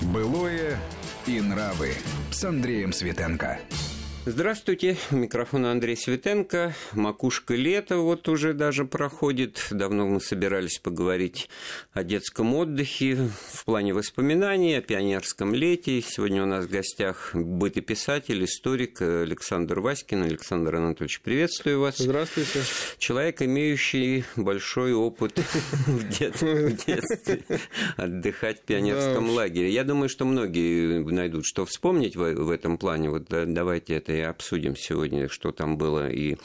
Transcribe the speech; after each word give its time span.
Былое 0.00 0.78
и 1.26 1.40
нравы 1.40 1.92
с 2.30 2.44
Андреем 2.44 2.92
Светенко. 2.92 3.58
Здравствуйте, 4.30 4.98
микрофон 5.10 5.64
Андрей 5.64 5.96
Светенко. 5.96 6.74
Макушка 6.92 7.54
лета 7.54 7.96
вот 7.96 8.28
уже 8.28 8.52
даже 8.52 8.84
проходит. 8.84 9.68
Давно 9.70 10.06
мы 10.06 10.20
собирались 10.20 10.78
поговорить 10.78 11.48
о 11.94 12.04
детском 12.04 12.54
отдыхе 12.54 13.30
в 13.54 13.64
плане 13.64 13.94
воспоминаний, 13.94 14.74
о 14.74 14.82
пионерском 14.82 15.54
лете. 15.54 16.02
Сегодня 16.02 16.42
у 16.42 16.46
нас 16.46 16.66
в 16.66 16.68
гостях 16.68 17.30
быт 17.32 17.78
и 17.78 17.80
писатель, 17.80 18.44
историк 18.44 19.00
Александр 19.00 19.80
Васькин. 19.80 20.24
Александр 20.24 20.76
Анатольевич, 20.76 21.22
приветствую 21.22 21.80
вас. 21.80 21.96
Здравствуйте. 21.96 22.60
Человек, 22.98 23.40
имеющий 23.40 24.24
большой 24.36 24.92
опыт 24.92 25.40
в 25.86 26.06
детстве 26.06 26.76
отдыхать 27.96 28.60
в 28.60 28.64
пионерском 28.64 29.30
лагере. 29.30 29.70
Я 29.70 29.84
думаю, 29.84 30.10
что 30.10 30.26
многие 30.26 31.02
найдут, 31.02 31.46
что 31.46 31.64
вспомнить 31.64 32.14
в 32.14 32.50
этом 32.50 32.76
плане. 32.76 33.08
Вот 33.08 33.24
давайте 33.30 33.94
это 33.94 34.17
и 34.18 34.22
обсудим 34.22 34.76
сегодня, 34.76 35.28
что 35.28 35.52
там 35.52 35.78
было 35.78 36.08
и 36.08 36.36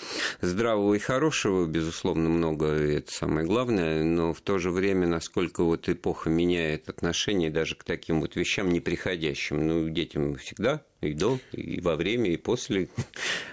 здравого, 0.42 0.94
и 0.94 1.00
хорошего, 1.00 1.66
безусловно, 1.66 2.30
много, 2.30 2.68
это 2.68 3.12
самое 3.12 3.46
главное, 3.46 4.04
но 4.04 4.34
в 4.34 4.42
то 4.42 4.58
же 4.58 4.72
время, 4.72 5.08
насколько 5.08 5.64
вот 5.64 5.90
эпоха 5.90 6.30
меняет 6.30 6.90
отношение 6.90 7.50
даже 7.50 7.76
к 7.76 7.84
таким 7.84 8.22
вот 8.22 8.36
вещам 8.36 8.70
неприходящим. 8.70 9.68
Ну, 9.68 9.90
детям 9.90 10.36
всегда 10.36 10.84
и 11.04 11.14
до, 11.14 11.40
и 11.52 11.82
во 11.82 11.96
время, 11.96 12.32
и 12.32 12.38
после 12.38 12.90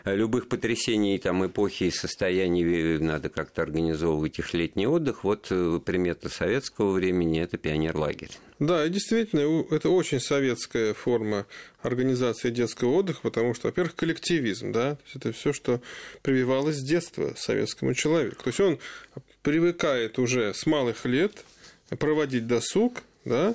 любых 0.04 0.48
потрясений 0.48 1.18
там, 1.18 1.46
эпохи 1.46 1.84
и 1.84 1.90
состояний 1.90 2.98
надо 2.98 3.28
как-то 3.28 3.62
организовывать 3.62 4.38
их 4.38 4.54
летний 4.54 4.86
отдых. 4.86 5.24
Вот 5.24 5.48
э, 5.50 5.80
примета 5.84 6.28
советского 6.28 6.92
времени– 6.92 7.40
это 7.42 7.58
пионерлагерь. 7.58 8.30
Да, 8.58 8.84
и 8.84 8.90
действительно, 8.90 9.64
это 9.70 9.88
очень 9.88 10.20
советская 10.20 10.92
форма 10.94 11.46
организации 11.82 12.50
детского 12.50 12.90
отдыха, 12.96 13.20
потому 13.22 13.54
что, 13.54 13.68
во-первых, 13.68 13.94
коллективизм, 13.94 14.72
да, 14.72 14.96
то 14.96 15.02
есть 15.04 15.16
это 15.16 15.32
все, 15.32 15.52
что 15.52 15.80
прививалось 16.22 16.76
с 16.76 16.84
детства 16.84 17.32
советскому 17.36 17.94
человеку. 17.94 18.44
То 18.44 18.48
есть 18.48 18.60
он 18.60 18.78
привыкает 19.42 20.18
уже 20.18 20.52
с 20.52 20.66
малых 20.66 21.06
лет 21.06 21.44
проводить 21.98 22.46
досуг, 22.46 23.02
да, 23.24 23.54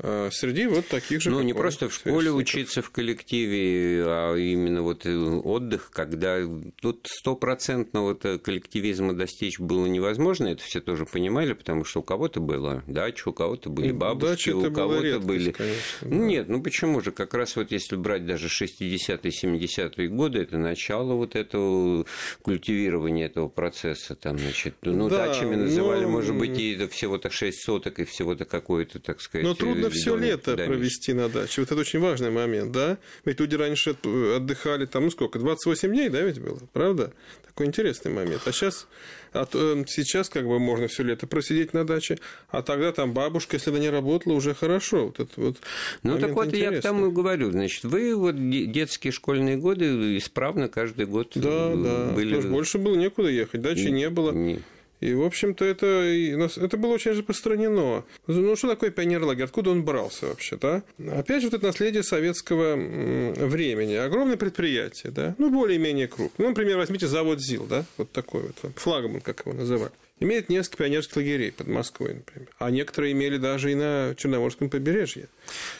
среди 0.00 0.66
вот 0.66 0.88
таких 0.88 1.20
же. 1.20 1.30
Ну, 1.30 1.40
не 1.42 1.52
просто 1.52 1.88
в 1.88 1.94
школе 1.94 2.32
учиться 2.32 2.82
в 2.82 2.90
коллективе, 2.90 4.04
а 4.06 4.34
именно 4.34 4.82
вот 4.82 5.06
э, 5.06 5.16
отдых, 5.16 5.90
когда 5.92 6.38
тут 6.80 7.06
стопроцентно 7.08 8.02
вот 8.02 8.24
э, 8.24 8.38
коллективизма 8.38 9.14
достичь 9.14 9.60
было 9.60 9.86
невозможно, 9.86 10.48
это 10.48 10.62
все 10.62 10.80
тоже 10.80 11.06
понимали, 11.06 11.52
потому 11.52 11.84
что 11.84 12.00
у 12.00 12.02
кого-то 12.02 12.40
была 12.40 12.82
дача, 12.86 13.28
у 13.28 13.32
кого-то 13.32 13.70
были 13.70 13.92
бабушки, 13.92 14.50
у 14.50 14.70
кого-то 14.72 15.20
были... 15.20 15.52
Конечно, 15.52 15.80
да. 16.00 16.14
Нет, 16.14 16.48
ну 16.48 16.62
почему 16.62 17.00
же? 17.00 17.12
Как 17.12 17.34
раз 17.34 17.56
вот 17.56 17.70
если 17.70 17.96
брать 17.96 18.26
даже 18.26 18.48
60-е, 18.48 19.30
70-е 19.30 20.08
годы, 20.08 20.40
это 20.40 20.58
начало 20.58 21.14
вот 21.14 21.36
этого 21.36 22.04
культивирования 22.42 23.26
этого 23.26 23.48
процесса, 23.48 24.14
там, 24.16 24.38
значит, 24.38 24.74
ну, 24.82 25.08
да, 25.08 25.28
дачами 25.28 25.54
называли, 25.54 26.04
но... 26.04 26.10
может 26.10 26.36
быть, 26.36 26.58
и 26.58 26.86
всего-то 26.88 27.30
6 27.30 27.62
соток, 27.62 28.00
и 28.00 28.04
всего-то 28.04 28.44
какое-то, 28.44 28.98
так 28.98 29.20
сказать... 29.20 29.46
Но 29.46 29.54
трудно 29.54 29.83
все 29.90 30.16
лето 30.16 30.56
да, 30.56 30.64
провести 30.64 31.12
на 31.12 31.28
даче. 31.28 31.60
Вот 31.60 31.70
это 31.70 31.80
очень 31.80 32.00
важный 32.00 32.30
момент, 32.30 32.72
да? 32.72 32.98
Ведь 33.24 33.40
люди 33.40 33.54
раньше 33.54 33.96
отдыхали 34.36 34.86
там, 34.86 35.04
ну 35.04 35.10
сколько, 35.10 35.38
28 35.38 35.88
дней, 35.90 36.08
да, 36.08 36.20
ведь 36.22 36.40
было, 36.40 36.60
правда? 36.72 37.12
Такой 37.46 37.66
интересный 37.66 38.10
момент. 38.10 38.42
А 38.46 38.52
сейчас, 38.52 38.88
а 39.32 39.46
то, 39.46 39.84
сейчас 39.86 40.28
как 40.28 40.46
бы 40.46 40.58
можно 40.58 40.88
все 40.88 41.04
лето 41.04 41.26
просидеть 41.26 41.72
на 41.72 41.84
даче, 41.84 42.18
а 42.48 42.62
тогда 42.62 42.90
там 42.92 43.12
бабушка, 43.12 43.56
если 43.56 43.70
она 43.70 43.78
не 43.78 43.90
работала, 43.90 44.32
уже 44.32 44.54
хорошо. 44.54 45.06
Вот 45.06 45.20
это 45.20 45.40
вот 45.40 45.56
ну 46.02 46.18
так 46.18 46.32
вот 46.32 46.46
интересный. 46.46 46.74
я 46.74 46.80
к 46.80 46.82
тому 46.82 47.08
и 47.08 47.12
говорю, 47.12 47.52
значит, 47.52 47.84
вы 47.84 48.16
вот 48.16 48.34
детские 48.50 49.12
школьные 49.12 49.56
годы 49.56 50.16
исправно 50.18 50.68
каждый 50.68 51.06
год 51.06 51.32
да, 51.36 51.74
да. 51.74 52.12
были... 52.12 52.36
Потому 52.36 52.54
больше 52.54 52.78
было 52.78 52.96
некуда 52.96 53.28
ехать, 53.28 53.60
дачи 53.60 53.86
не, 53.86 53.92
не 53.92 54.10
было. 54.10 54.32
Не. 54.32 54.60
И, 55.00 55.12
в 55.12 55.22
общем-то, 55.22 55.64
это, 55.64 55.86
это 55.86 56.76
было 56.76 56.92
очень 56.92 57.12
распространено. 57.12 58.04
Ну, 58.26 58.56
что 58.56 58.68
такое 58.68 58.90
пионер-лагерь? 58.90 59.44
Откуда 59.44 59.70
он 59.70 59.84
брался 59.84 60.26
вообще, 60.26 60.56
да? 60.56 60.82
Опять 61.10 61.42
же, 61.42 61.48
вот 61.48 61.54
это 61.54 61.66
наследие 61.66 62.02
советского 62.02 62.74
времени. 62.76 63.94
Огромное 63.94 64.36
предприятие, 64.36 65.12
да? 65.12 65.34
Ну, 65.38 65.50
более-менее 65.50 66.08
крупное. 66.08 66.46
Ну, 66.46 66.48
например, 66.50 66.78
возьмите 66.78 67.06
завод 67.06 67.40
ЗИЛ, 67.40 67.66
да? 67.66 67.84
Вот 67.96 68.12
такой 68.12 68.42
вот, 68.42 68.72
флагман, 68.76 69.20
как 69.20 69.46
его 69.46 69.52
называют 69.52 69.92
имеет 70.20 70.48
несколько 70.48 70.78
пионерских 70.78 71.16
лагерей 71.16 71.52
под 71.52 71.68
Москвой, 71.68 72.14
например. 72.14 72.48
А 72.58 72.70
некоторые 72.70 73.12
имели 73.12 73.36
даже 73.36 73.72
и 73.72 73.74
на 73.74 74.14
Черноморском 74.16 74.70
побережье. 74.70 75.28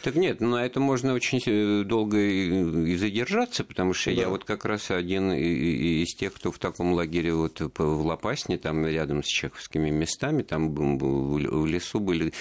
Так 0.03 0.17
нет, 0.17 0.41
на 0.41 0.65
это 0.65 0.81
можно 0.81 1.15
очень 1.15 1.41
э, 1.47 1.85
долго 1.85 2.19
и 2.19 2.97
задержаться, 2.97 3.65
потому 3.65 3.95
что 3.95 4.15
да. 4.15 4.23
я 4.23 4.29
вот 4.29 4.45
как 4.45 4.65
раз 4.65 4.91
один 4.91 5.33
из 5.33 6.15
тех, 6.15 6.35
кто 6.35 6.53
в 6.53 6.59
таком 6.59 6.93
лагере 6.93 7.33
вот 7.33 7.61
в 7.61 8.07
Лопасне, 8.07 8.59
там 8.59 8.87
рядом 8.87 9.23
с 9.23 9.27
чеховскими 9.27 9.91
местами, 9.91 10.43
там 10.43 10.75
в 10.75 11.67
лесу 11.67 12.01
были 12.01 12.33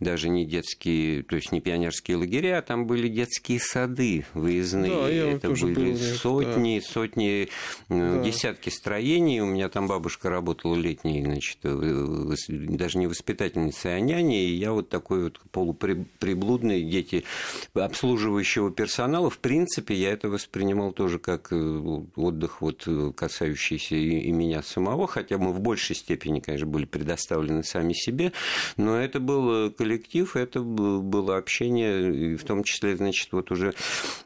даже 0.00 0.28
не 0.28 0.44
детские, 0.44 1.22
то 1.22 1.36
есть 1.36 1.52
не 1.52 1.60
пионерские 1.60 2.16
лагеря, 2.16 2.58
а 2.58 2.62
там 2.62 2.86
были 2.86 3.08
детские 3.08 3.60
сады 3.60 4.26
выездные. 4.34 4.90
Да, 4.90 5.08
это 5.08 5.50
были 5.50 5.92
был, 5.92 5.96
сотни, 5.96 6.80
да. 6.80 6.92
сотни, 6.92 7.48
э, 7.88 8.16
да. 8.16 8.22
десятки 8.22 8.70
строений. 8.70 9.40
У 9.40 9.46
меня 9.46 9.68
там 9.68 9.86
бабушка 9.86 10.30
работала 10.30 10.74
летней 10.74 11.22
значит, 11.24 11.58
даже 11.62 12.98
не 12.98 13.06
воспитательница, 13.06 13.90
а 13.90 14.00
няня, 14.00 14.42
и 14.42 14.54
я 14.54 14.72
вот 14.72 14.88
такой 14.88 15.24
вот 15.24 15.40
полуприблудный, 15.50 16.63
дети 16.64 17.24
обслуживающего 17.74 18.70
персонала, 18.70 19.30
в 19.30 19.38
принципе, 19.38 19.94
я 19.94 20.12
это 20.12 20.28
воспринимал 20.28 20.92
тоже 20.92 21.18
как 21.18 21.52
э, 21.52 21.56
отдых, 22.16 22.60
вот, 22.60 22.88
касающийся 23.16 23.96
и, 23.96 24.20
и 24.20 24.32
меня 24.32 24.62
самого, 24.62 25.06
хотя 25.06 25.38
мы 25.38 25.52
в 25.52 25.60
большей 25.60 25.96
степени, 25.96 26.40
конечно, 26.40 26.66
были 26.66 26.84
предоставлены 26.84 27.62
сами 27.62 27.92
себе, 27.92 28.32
но 28.76 29.00
это 29.00 29.20
был 29.20 29.70
коллектив, 29.70 30.36
это 30.36 30.60
было 30.60 31.36
общение, 31.36 32.36
в 32.36 32.44
том 32.44 32.64
числе, 32.64 32.96
значит, 32.96 33.32
вот 33.32 33.50
уже 33.50 33.74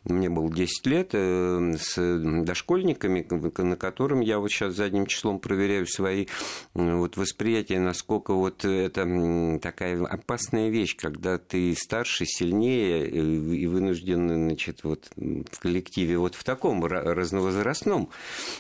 мне 0.05 0.28
было 0.28 0.53
10 0.53 0.87
лет 0.87 1.10
э, 1.12 1.75
с 1.78 2.19
дошкольниками, 2.44 3.26
на 3.62 3.76
котором 3.76 4.20
я 4.20 4.38
вот 4.38 4.50
сейчас 4.50 4.75
задним 4.75 5.06
числом 5.06 5.41
проверяю 5.41 5.87
свои 5.87 6.26
вот 6.75 7.16
восприятие, 7.16 7.81
насколько 7.81 8.34
вот 8.34 8.65
это 8.65 9.59
такая 9.62 10.03
опасная 10.05 10.69
вещь, 10.70 10.97
когда 10.97 11.38
ты 11.38 11.75
старше, 11.75 12.25
сильнее 12.28 13.06
э, 13.06 13.09
и 13.09 13.66
вынужден, 13.66 14.28
значит, 14.28 14.84
вот 14.84 15.11
в 15.16 15.59
коллективе 15.59 16.19
вот 16.19 16.34
в 16.34 16.44
таком 16.44 16.84
разновозрастном 16.84 18.11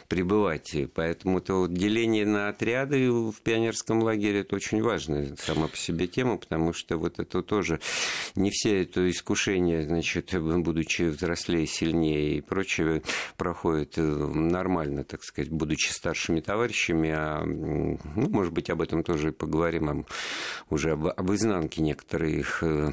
пребывать. 0.08 0.74
Поэтому 0.94 1.40
то 1.40 1.60
вот 1.60 1.74
деление 1.74 2.26
на 2.26 2.48
отряды 2.48 3.10
в 3.10 3.34
пионерском 3.42 4.02
лагере 4.02 4.40
это 4.40 4.56
очень 4.56 4.82
важная 4.82 5.36
сама 5.36 5.68
по 5.68 5.76
себе 5.76 6.06
тема, 6.06 6.36
потому 6.36 6.72
что 6.72 6.96
вот 6.96 7.18
это 7.18 7.42
тоже 7.42 7.80
не 8.34 8.50
все 8.50 8.82
это 8.82 9.08
искушение, 9.10 9.82
значит, 9.82 10.34
будучи 10.40 11.02
взрослее, 11.02 11.66
сильнее 11.66 12.38
и 12.38 12.40
прочее, 12.40 13.02
проходит 13.36 13.98
э, 13.98 14.02
нормально, 14.02 15.04
так 15.04 15.22
сказать, 15.22 15.50
будучи 15.50 15.90
старшими 15.90 16.40
товарищами, 16.40 17.10
а 17.10 17.44
ну, 17.44 17.98
может 18.14 18.52
быть, 18.52 18.70
об 18.70 18.82
этом 18.82 19.02
тоже 19.02 19.32
поговорим, 19.32 20.06
уже 20.70 20.92
об, 20.92 21.06
об 21.06 21.32
изнанке 21.32 21.82
некоторых 21.82 22.62
э, 22.62 22.92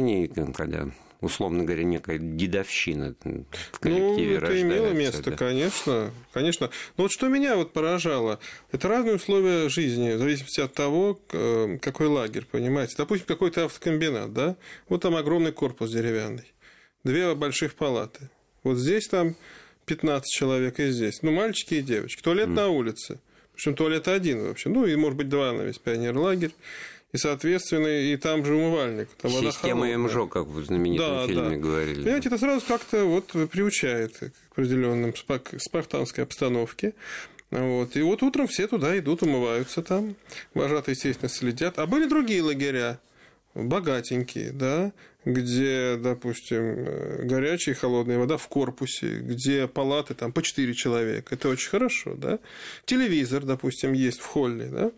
отношений, 0.00 0.52
когда 0.52 0.88
условно 1.20 1.64
говоря, 1.64 1.84
некая 1.84 2.18
дедовщина 2.18 3.14
в 3.72 3.78
коллективе 3.78 4.38
ну, 4.40 4.46
это 4.46 4.62
имело 4.62 4.90
место, 4.92 5.30
да. 5.30 5.36
конечно, 5.36 6.14
конечно. 6.32 6.70
Но 6.96 7.02
вот 7.04 7.12
что 7.12 7.28
меня 7.28 7.56
вот 7.56 7.74
поражало, 7.74 8.40
это 8.72 8.88
разные 8.88 9.16
условия 9.16 9.68
жизни, 9.68 10.12
в 10.12 10.18
зависимости 10.18 10.60
от 10.62 10.72
того, 10.72 11.20
э, 11.32 11.76
какой 11.82 12.06
лагерь, 12.06 12.46
понимаете. 12.50 12.94
Допустим, 12.96 13.26
какой-то 13.26 13.66
автокомбинат, 13.66 14.32
да, 14.32 14.56
вот 14.88 15.02
там 15.02 15.14
огромный 15.14 15.52
корпус 15.52 15.90
деревянный, 15.90 16.50
две 17.04 17.34
больших 17.34 17.74
палаты. 17.74 18.30
Вот 18.62 18.78
здесь 18.78 19.06
там 19.06 19.34
15 19.84 20.26
человек 20.32 20.80
и 20.80 20.90
здесь. 20.90 21.20
Ну, 21.20 21.32
мальчики 21.32 21.74
и 21.74 21.82
девочки. 21.82 22.22
Туалет 22.22 22.48
mm. 22.48 22.54
на 22.54 22.68
улице. 22.68 23.18
Причем 23.54 23.74
туалет 23.74 24.08
один 24.08 24.42
вообще. 24.42 24.70
Ну, 24.70 24.86
и, 24.86 24.96
может 24.96 25.18
быть, 25.18 25.28
два 25.28 25.52
на 25.52 25.62
весь 25.62 25.78
пионер-лагерь. 25.78 26.52
И, 27.12 27.16
соответственно, 27.16 27.88
и 27.88 28.16
там 28.16 28.44
же 28.44 28.54
умывальник. 28.54 29.08
Там 29.20 29.32
Система 29.32 29.86
МЖО, 29.98 30.28
как 30.28 30.46
в 30.46 30.64
знаменитом 30.64 31.08
да, 31.08 31.26
фильме 31.26 31.50
да. 31.50 31.56
говорили. 31.56 32.02
Понимаете, 32.02 32.28
это 32.28 32.38
сразу 32.38 32.64
как-то 32.66 33.04
вот 33.04 33.32
приучает 33.50 34.16
к 34.18 34.52
определенным 34.52 35.14
спартанской 35.58 36.22
обстановке. 36.22 36.94
Вот. 37.50 37.96
И 37.96 38.02
вот 38.02 38.22
утром 38.22 38.46
все 38.46 38.68
туда 38.68 38.96
идут, 38.98 39.22
умываются 39.22 39.82
там. 39.82 40.14
Вожатые, 40.54 40.94
естественно, 40.94 41.28
следят. 41.28 41.80
А 41.80 41.86
были 41.86 42.06
другие 42.06 42.42
лагеря, 42.42 43.00
богатенькие, 43.54 44.52
да, 44.52 44.92
где, 45.24 45.96
допустим, 45.96 46.62
э, 46.62 47.22
горячая 47.24 47.74
и 47.74 47.78
холодная 47.78 48.18
вода 48.18 48.36
в 48.36 48.46
корпусе, 48.46 49.18
где 49.18 49.66
палаты 49.66 50.14
там 50.14 50.32
по 50.32 50.42
4 50.42 50.72
человека. 50.74 51.34
Это 51.34 51.48
очень 51.48 51.70
хорошо, 51.70 52.14
да. 52.14 52.38
Телевизор, 52.84 53.44
допустим, 53.44 53.92
есть 53.92 54.20
в 54.20 54.26
холле, 54.26 54.66
да. 54.66 54.92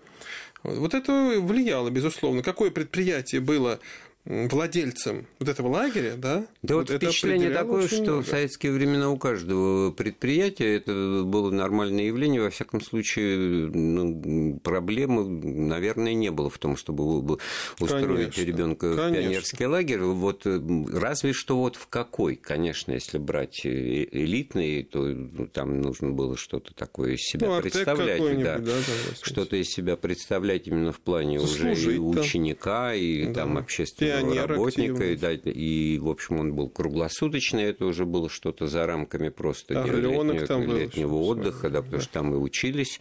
Вот 0.62 0.94
это 0.94 1.41
влияло, 1.41 1.91
безусловно. 1.91 2.43
Какое 2.43 2.70
предприятие 2.70 3.41
было 3.41 3.81
владельцем 4.24 5.26
вот 5.40 5.48
этого 5.48 5.69
лагеря, 5.69 6.14
да? 6.16 6.46
Да 6.62 6.76
вот, 6.76 6.90
вот 6.90 6.96
впечатление 6.96 7.50
такое, 7.50 7.88
что 7.88 8.02
много. 8.02 8.22
в 8.22 8.28
советские 8.28 8.72
времена 8.72 9.10
у 9.10 9.16
каждого 9.16 9.90
предприятия 9.90 10.76
это 10.76 11.22
было 11.24 11.50
нормальное 11.50 12.04
явление, 12.04 12.40
во 12.40 12.50
всяком 12.50 12.80
случае 12.80 13.69
ну, 13.69 14.60
проблемы, 14.60 15.24
наверное, 15.28 16.14
не 16.14 16.30
было 16.30 16.50
в 16.50 16.58
том, 16.58 16.76
чтобы 16.76 17.38
устроить 17.80 18.38
ребенка 18.38 18.92
в 18.92 18.96
пионерский 19.12 19.66
лагерь. 19.66 20.00
Вот 20.00 20.46
разве 20.46 21.32
что 21.32 21.58
вот 21.58 21.75
в 21.75 21.88
какой, 21.88 22.36
конечно, 22.36 22.92
если 22.92 23.18
брать 23.18 23.66
элитный, 23.66 24.84
то 24.84 25.00
ну, 25.02 25.48
там 25.48 25.80
нужно 25.80 26.10
было 26.10 26.36
что-то 26.36 26.72
такое 26.75 27.14
из 27.14 27.22
себя 27.22 27.48
ну, 27.48 27.60
представлять, 27.60 28.42
да, 28.42 28.58
да, 28.58 28.72
что-то 29.20 29.56
из 29.56 29.68
себя 29.68 29.96
представлять 29.96 30.68
именно 30.68 30.92
в 30.92 31.00
плане 31.00 31.40
Заслужить, 31.40 31.78
уже 31.78 31.94
и 31.96 31.98
ученика, 31.98 32.94
и 32.94 33.26
да. 33.26 33.34
там 33.34 33.58
общественного 33.58 34.12
пионер 34.20 34.47
работника, 34.47 35.05
и, 35.05 35.17
да, 35.17 35.32
и, 35.32 35.99
в 35.99 36.09
общем, 36.09 36.38
он 36.38 36.55
был 36.55 36.69
круглосуточный, 36.69 37.64
это 37.64 37.87
уже 37.87 38.05
было 38.05 38.29
что-то 38.29 38.67
за 38.67 38.87
рамками 38.87 39.29
просто 39.29 39.75
летнего, 39.75 40.47
там 40.47 40.62
летнего 40.64 41.14
отдыха, 41.14 41.70
да, 41.70 41.82
потому 41.82 41.99
да. 41.99 42.03
что 42.03 42.12
там 42.12 42.26
мы 42.26 42.38
учились, 42.38 43.00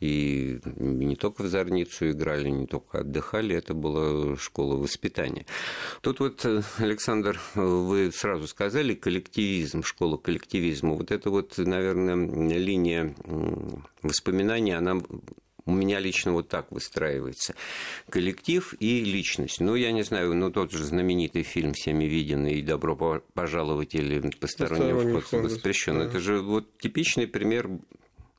и 0.00 0.60
не 0.76 1.16
только 1.16 1.42
в 1.42 1.48
Зорницу 1.48 2.10
играли, 2.10 2.48
не 2.48 2.66
только 2.66 3.00
отдыхали, 3.00 3.54
это 3.54 3.74
была 3.74 4.36
школа 4.36 4.76
воспитания. 4.76 5.46
Тут 6.00 6.20
вот, 6.20 6.46
Александр, 6.78 7.40
вы 7.54 8.10
сразу 8.12 8.46
сказали 8.46 8.94
коллективизм, 8.94 9.82
школа 9.82 10.16
коллективизма. 10.16 10.94
Вот 10.94 11.10
это 11.10 11.30
вот, 11.30 11.58
наверное, 11.58 12.14
линия 12.58 13.14
воспоминаний, 14.02 14.72
она 14.72 15.00
у 15.66 15.72
меня 15.72 15.98
лично 15.98 16.32
вот 16.32 16.48
так 16.48 16.70
выстраивается. 16.70 17.54
Коллектив 18.10 18.74
и 18.80 19.04
личность. 19.04 19.60
Ну, 19.60 19.74
я 19.74 19.92
не 19.92 20.02
знаю, 20.02 20.34
ну, 20.34 20.50
тот 20.50 20.72
же 20.72 20.84
знаменитый 20.84 21.42
фильм 21.42 21.72
«Всеми 21.72 22.04
виденный» 22.04 22.54
и 22.54 22.62
«Добро 22.62 23.22
пожаловать» 23.34 23.94
или 23.94 24.30
«Посторонним 24.30 25.20
вход 25.20 25.44
воспрещен». 25.44 25.98
Да. 25.98 26.04
Это 26.04 26.20
же 26.20 26.40
вот 26.40 26.76
типичный 26.78 27.26
пример 27.26 27.70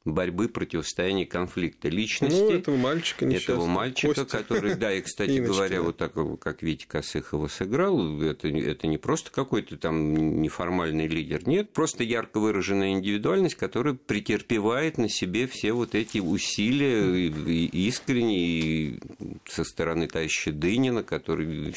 борьбы, 0.05 0.47
противостояния, 0.47 1.25
конфликта 1.25 1.89
личности. 1.89 2.39
Ну, 2.39 2.51
этого 2.51 2.77
мальчика 2.77 3.25
Этого 3.25 3.65
мальчика, 3.65 4.13
Костя. 4.13 4.37
который, 4.37 4.75
да, 4.75 4.93
и, 4.93 5.01
кстати 5.01 5.39
говоря, 5.45 5.81
вот 5.81 5.97
так, 5.97 6.13
как 6.39 6.61
Витя 6.61 6.85
Косыхова 6.85 7.47
сыграл, 7.47 8.21
это, 8.21 8.47
это 8.47 8.85
не 8.85 8.99
просто 8.99 9.31
какой-то 9.31 9.77
там 9.77 10.41
неформальный 10.41 11.07
лидер, 11.07 11.47
нет, 11.47 11.73
просто 11.73 12.03
ярко 12.03 12.39
выраженная 12.39 12.91
индивидуальность, 12.91 13.55
которая 13.55 13.95
претерпевает 13.95 14.99
на 14.99 15.09
себе 15.09 15.47
все 15.47 15.73
вот 15.73 15.95
эти 15.95 16.19
усилия 16.19 17.27
искренние 17.67 18.99
со 19.47 19.63
стороны 19.63 20.07
товарища 20.07 20.51
Дынина, 20.51 21.01
который 21.01 21.73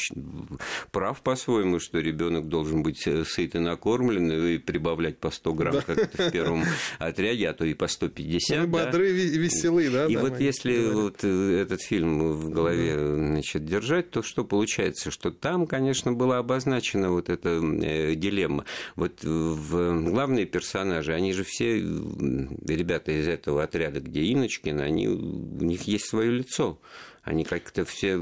прав 0.93 1.23
по-своему, 1.23 1.81
что 1.81 1.99
ребенок 1.99 2.49
должен 2.49 2.83
быть 2.83 2.99
сыт 3.01 3.55
и 3.55 3.59
накормлен 3.59 4.31
и 4.31 4.59
прибавлять 4.59 5.19
по 5.19 5.31
100 5.31 5.55
грамм, 5.55 5.75
да. 5.75 5.81
как 5.81 5.99
это 5.99 6.29
в 6.29 6.31
первом 6.31 6.65
отряде, 6.99 7.49
а 7.49 7.55
то 7.55 7.65
и 7.65 7.73
по 7.73 7.87
150 7.87 8.18
150. 8.19 8.59
Мы 8.59 8.67
да? 8.67 8.85
бодры 8.85 9.11
и 9.11 9.39
веселы, 9.39 9.91
да? 9.91 10.07
И 10.07 10.17
вот 10.17 10.41
если 10.41 10.91
вот 10.91 11.21
э, 11.23 11.61
этот 11.63 11.83
фильм 11.83 12.33
в 12.33 12.51
голове 12.51 13.15
значит, 13.17 13.65
держать, 13.65 14.11
то 14.11 14.23
что 14.23 14.45
получается? 14.45 15.11
Что 15.11 15.31
там, 15.31 15.67
конечно, 15.67 16.13
была 16.13 16.39
обозначена 16.39 17.11
вот 17.11 17.29
эта 17.29 17.61
э, 17.61 18.15
дилемма. 18.15 18.65
Вот 18.97 19.23
в 19.23 20.11
главные 20.11 20.47
персонажи, 20.47 21.15
они 21.15 21.33
же 21.33 21.45
все 21.45 21.79
ребята 21.79 23.13
из 23.13 23.29
этого 23.29 23.63
отряда, 23.63 24.01
где 24.01 24.33
Иночкин, 24.33 24.81
они, 24.81 25.09
у 25.09 25.65
них 25.65 25.83
есть 25.83 26.07
свое 26.07 26.31
лицо. 26.31 26.79
Они 27.29 27.45
как-то 27.45 27.85
все 27.85 28.19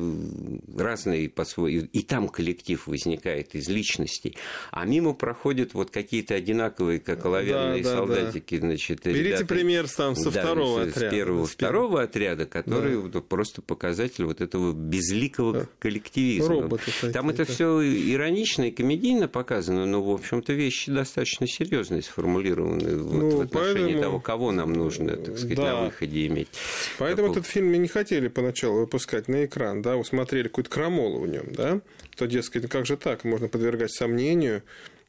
разные 0.76 1.28
по-своему. 1.28 1.86
И 1.92 2.02
там 2.02 2.28
коллектив 2.28 2.84
возникает 2.88 3.54
из 3.54 3.68
личностей. 3.68 4.36
А 4.72 4.84
мимо 4.84 5.14
проходят 5.14 5.74
вот 5.74 5.92
какие-то 5.92 6.34
одинаковые, 6.34 6.98
как 6.98 7.24
оловянные 7.24 7.84
да, 7.84 7.90
да, 7.90 7.96
солдатики. 7.96 8.58
Да. 8.58 8.66
Значит, 8.66 9.04
Берите 9.04 9.22
ребята, 9.22 9.46
пример 9.46 9.88
там 9.88 10.16
со 10.16 10.32
да, 10.32 10.40
второго 10.40 10.86
с, 10.86 10.88
отряда. 10.88 11.08
С 11.08 11.14
первого, 11.14 11.46
с 11.46 11.50
второго 11.50 12.02
отряда, 12.02 12.46
который 12.46 13.08
да. 13.08 13.20
просто 13.20 13.62
показатель 13.62 14.24
вот 14.24 14.40
этого 14.40 14.72
безликого 14.72 15.52
да. 15.52 15.68
коллективизма. 15.78 16.62
Роботы 16.62 16.90
там 17.12 17.30
это 17.30 17.44
все 17.44 17.80
иронично 17.82 18.64
и 18.64 18.70
комедийно 18.72 19.28
показано, 19.28 19.86
но, 19.86 20.02
в 20.02 20.10
общем-то, 20.10 20.52
вещи 20.52 20.90
достаточно 20.90 21.46
серьезные 21.46 22.02
сформулированы 22.02 22.96
вот, 22.96 23.12
ну, 23.12 23.36
в 23.36 23.40
отношении 23.42 23.92
поэтому... 23.92 24.02
того, 24.02 24.20
кого 24.20 24.50
нам 24.50 24.72
нужно, 24.72 25.16
так 25.16 25.38
сказать, 25.38 25.56
да. 25.56 25.74
на 25.74 25.84
выходе 25.84 26.26
иметь. 26.26 26.48
Поэтому 26.98 27.28
Такого... 27.28 27.38
этот 27.38 27.46
фильм 27.46 27.70
не 27.70 27.88
хотели 27.88 28.26
поначалу 28.26 28.88
выпускать 28.96 29.28
на 29.28 29.44
экран, 29.44 29.82
да, 29.82 29.96
усмотрели 29.96 30.48
какую-то 30.48 30.70
крамолу 30.70 31.20
в 31.20 31.28
нем, 31.28 31.52
да, 31.52 31.80
то, 32.16 32.24
дескать, 32.26 32.62
ну 32.62 32.68
как 32.68 32.86
же 32.86 32.96
так, 32.96 33.24
можно 33.24 33.46
подвергать 33.46 33.92
сомнению 33.92 34.62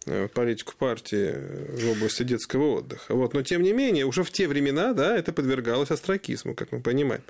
э, 0.06 0.28
политику 0.28 0.74
партии 0.78 1.34
в 1.70 1.92
области 1.92 2.24
детского 2.24 2.80
отдыха. 2.80 3.16
Вот. 3.16 3.34
Но, 3.34 3.44
тем 3.44 3.62
не 3.62 3.72
менее, 3.72 4.06
уже 4.06 4.24
в 4.24 4.32
те 4.32 4.50
времена 4.50 4.92
да, 4.92 5.18
это 5.18 5.32
подвергалось 5.32 5.90
астракизму, 5.90 6.54
как 6.54 6.74
мы 6.74 6.82
понимаем. 6.82 7.24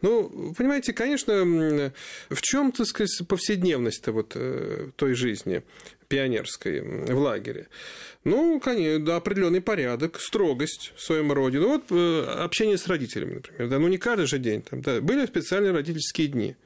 Ну, 0.00 0.54
понимаете, 0.56 0.94
конечно, 0.94 1.92
в 2.30 2.40
чем, 2.40 2.72
так 2.72 2.86
сказать, 2.86 3.20
повседневность-то 3.28 4.12
вот 4.12 4.32
э, 4.34 4.88
той 4.96 5.12
жизни 5.12 5.62
пионерской 6.08 6.80
в 6.80 7.18
лагере? 7.18 7.68
Ну, 8.24 8.60
конечно, 8.60 9.04
да, 9.04 9.16
определенный 9.16 9.60
порядок, 9.60 10.20
строгость 10.20 10.92
в 10.96 11.02
своем 11.02 11.32
роде. 11.32 11.58
Ну, 11.58 11.68
вот 11.68 11.84
э, 11.90 12.24
общение 12.42 12.76
с 12.76 12.86
родителями, 12.86 13.34
например. 13.34 13.68
Да, 13.68 13.78
ну, 13.78 13.88
не 13.88 13.98
каждый 13.98 14.26
же 14.26 14.38
день. 14.38 14.62
Там, 14.62 14.82
да, 14.82 15.00
были 15.00 15.24
специальные 15.26 15.72
родительские 15.72 16.28
дни 16.28 16.56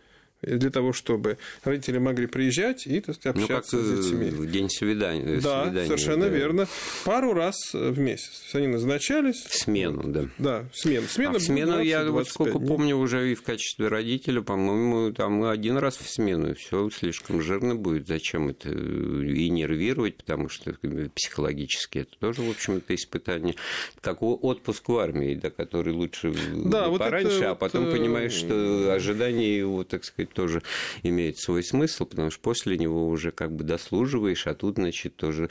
для 0.42 0.70
того, 0.70 0.92
чтобы 0.92 1.38
родители 1.64 1.98
могли 1.98 2.26
приезжать 2.26 2.86
и 2.86 3.00
так 3.00 3.14
сказать, 3.16 3.36
общаться 3.36 3.76
ну, 3.76 3.82
как 3.82 4.02
с 4.02 4.06
детьми. 4.06 4.30
В 4.30 4.50
день 4.50 4.68
свидания. 4.68 5.40
Да, 5.40 5.64
свидания, 5.64 5.86
совершенно 5.86 6.28
да. 6.28 6.36
верно. 6.36 6.68
Пару 7.04 7.32
раз 7.32 7.56
в 7.72 7.98
месяц. 7.98 8.28
То 8.28 8.42
есть 8.44 8.54
они 8.54 8.66
назначались. 8.66 9.44
Смену, 9.48 10.02
да. 10.04 10.24
Да, 10.38 10.64
смену. 10.72 11.06
Смена 11.08 11.36
а 11.36 11.38
в 11.38 11.42
смену 11.42 11.72
20, 11.72 11.88
я 11.88 12.04
вот 12.04 12.28
сколько 12.28 12.58
дней. 12.58 12.68
помню 12.68 12.96
уже 12.96 13.32
и 13.32 13.34
в 13.34 13.42
качестве 13.42 13.88
родителя, 13.88 14.42
по-моему, 14.42 15.12
там 15.12 15.44
один 15.44 15.76
раз 15.76 15.96
в 15.96 16.08
смену. 16.08 16.54
Все 16.54 16.90
слишком 16.90 17.40
жирно 17.40 17.76
будет. 17.76 18.06
Зачем 18.06 18.48
это 18.48 18.68
и 18.70 19.48
нервировать, 19.48 20.16
потому 20.16 20.48
что 20.48 20.74
психологически 21.14 21.98
это 21.98 22.18
тоже, 22.18 22.42
в 22.42 22.50
общем, 22.50 22.76
это 22.76 22.94
испытание. 22.94 23.54
Как 24.00 24.22
отпуск 24.22 24.88
в 24.88 24.98
армии, 24.98 25.34
да, 25.34 25.50
который 25.50 25.92
лучше 25.92 26.34
да, 26.64 26.90
пораньше, 26.90 27.38
вот 27.38 27.46
а 27.46 27.54
потом 27.54 27.84
вот... 27.84 27.92
понимаешь, 27.92 28.32
что 28.32 28.92
ожидания 28.92 29.56
его, 29.56 29.84
так 29.84 30.04
сказать, 30.04 30.31
тоже 30.32 30.62
имеет 31.02 31.38
свой 31.38 31.62
смысл, 31.62 32.06
потому 32.06 32.30
что 32.30 32.40
после 32.40 32.78
него 32.78 33.08
уже 33.08 33.30
как 33.32 33.52
бы 33.52 33.64
дослуживаешь, 33.64 34.46
а 34.46 34.54
тут, 34.54 34.76
значит, 34.76 35.16
тоже 35.16 35.50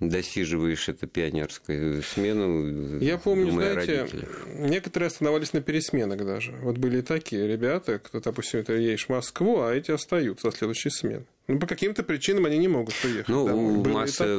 досиживаешь 0.00 0.88
эту 0.88 1.06
пионерскую 1.06 2.02
смену. 2.02 2.98
Я 2.98 3.18
помню, 3.18 3.50
знаете, 3.52 4.08
некоторые 4.54 5.08
оставались 5.08 5.52
на 5.52 5.60
пересменах 5.60 6.24
даже. 6.24 6.52
Вот 6.62 6.78
были 6.78 7.00
такие 7.00 7.46
ребята, 7.46 7.98
кто, 7.98 8.20
допустим, 8.20 8.64
ты 8.64 8.74
едешь 8.74 9.06
в 9.06 9.08
Москву, 9.10 9.60
а 9.60 9.74
эти 9.74 9.90
остаются 9.90 10.50
до 10.50 10.56
следующей 10.56 10.90
смены. 10.90 11.26
Ну, 11.48 11.58
по 11.58 11.66
каким-то 11.66 12.04
причинам 12.04 12.44
они 12.44 12.58
не 12.58 12.68
могут 12.68 12.94
приехать. 12.94 13.28
Ну, 13.28 13.82
да, 13.82 13.90
масса 13.90 14.38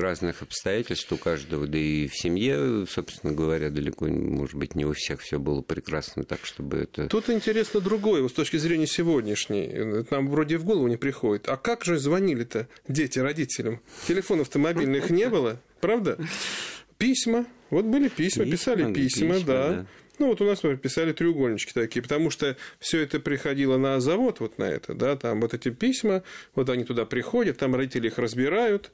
разных 0.00 0.40
обстоятельств 0.42 1.12
у 1.12 1.18
каждого, 1.18 1.66
да 1.66 1.76
и 1.76 2.08
в 2.08 2.16
семье, 2.16 2.86
собственно 2.88 3.34
говоря, 3.34 3.68
далеко, 3.68 4.06
может 4.06 4.54
быть, 4.54 4.74
не 4.74 4.86
у 4.86 4.94
всех 4.94 5.20
все 5.20 5.38
было 5.38 5.60
прекрасно 5.60 6.24
так, 6.24 6.40
чтобы 6.44 6.78
это... 6.78 7.06
Тут 7.08 7.28
интересно 7.28 7.80
другое, 7.80 8.22
вот 8.22 8.30
с 8.30 8.34
точки 8.34 8.56
зрения 8.56 8.86
сегодняшней. 8.86 10.06
Нам 10.10 10.30
вроде 10.30 10.56
в 10.56 10.64
голову 10.64 10.88
не 10.88 10.96
приходит. 10.96 11.48
А 11.48 11.56
как 11.58 11.84
же 11.84 11.98
звонили-то 11.98 12.66
дети 12.88 13.18
родителям? 13.18 13.80
Телефонов-то 14.08 14.58
мобильных 14.58 15.10
не 15.10 15.28
было, 15.28 15.60
правда? 15.80 16.18
Письма. 16.96 17.46
Вот 17.68 17.84
были 17.84 18.08
письма, 18.08 18.44
писали 18.44 18.92
письма, 18.92 19.40
да. 19.40 19.86
Ну, 20.18 20.28
вот 20.28 20.40
у 20.40 20.44
нас, 20.44 20.62
например, 20.62 20.78
писали 20.78 21.12
треугольнички 21.12 21.72
такие, 21.72 22.02
потому 22.02 22.30
что 22.30 22.56
все 22.78 23.00
это 23.00 23.18
приходило 23.18 23.78
на 23.78 23.98
завод, 24.00 24.40
вот 24.40 24.58
на 24.58 24.64
это, 24.64 24.94
да, 24.94 25.16
там 25.16 25.40
вот 25.40 25.54
эти 25.54 25.70
письма, 25.70 26.22
вот 26.54 26.68
они 26.68 26.84
туда 26.84 27.06
приходят, 27.06 27.58
там 27.58 27.74
родители 27.74 28.08
их 28.08 28.18
разбирают, 28.18 28.92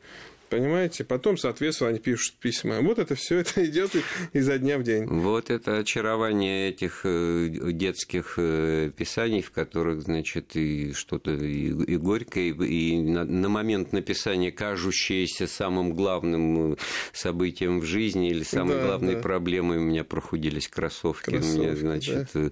Понимаете? 0.51 1.05
Потом, 1.05 1.37
соответственно, 1.37 1.91
они 1.91 1.99
пишут 1.99 2.37
письма. 2.37 2.81
Вот 2.81 2.99
это 2.99 3.15
все 3.15 3.39
это 3.39 3.65
идет 3.67 3.91
изо 4.33 4.59
дня 4.59 4.79
в 4.79 4.83
день. 4.83 5.07
Вот 5.07 5.51
это 5.51 5.79
очарование 5.79 6.71
этих 6.71 7.01
э, 7.05 7.49
детских 7.73 8.35
э, 8.37 8.91
писаний, 8.97 9.43
в 9.43 9.51
которых, 9.51 10.03
значит, 10.03 10.57
и 10.57 10.93
что-то 10.93 11.33
и, 11.33 11.69
и 11.69 11.97
горькое, 11.97 12.49
и 12.49 12.99
на, 13.01 13.25
на 13.25 13.49
момент 13.49 13.93
написания 13.93 14.51
кажущееся 14.51 15.47
самым 15.47 15.95
главным 15.95 16.73
э, 16.73 16.77
событием 17.13 17.81
в 17.81 17.85
жизни 17.85 18.31
или 18.31 18.43
самой 18.43 18.77
да, 18.77 18.87
главной 18.87 19.15
да. 19.17 19.21
проблемой 19.21 19.79
у 19.79 19.83
меня 19.83 20.05
прохудились 20.05 20.69
кроссовки, 20.69 21.31
кроссовки 21.31 21.59
мне, 21.59 21.77
значит, 21.77 22.29
да. 22.33 22.51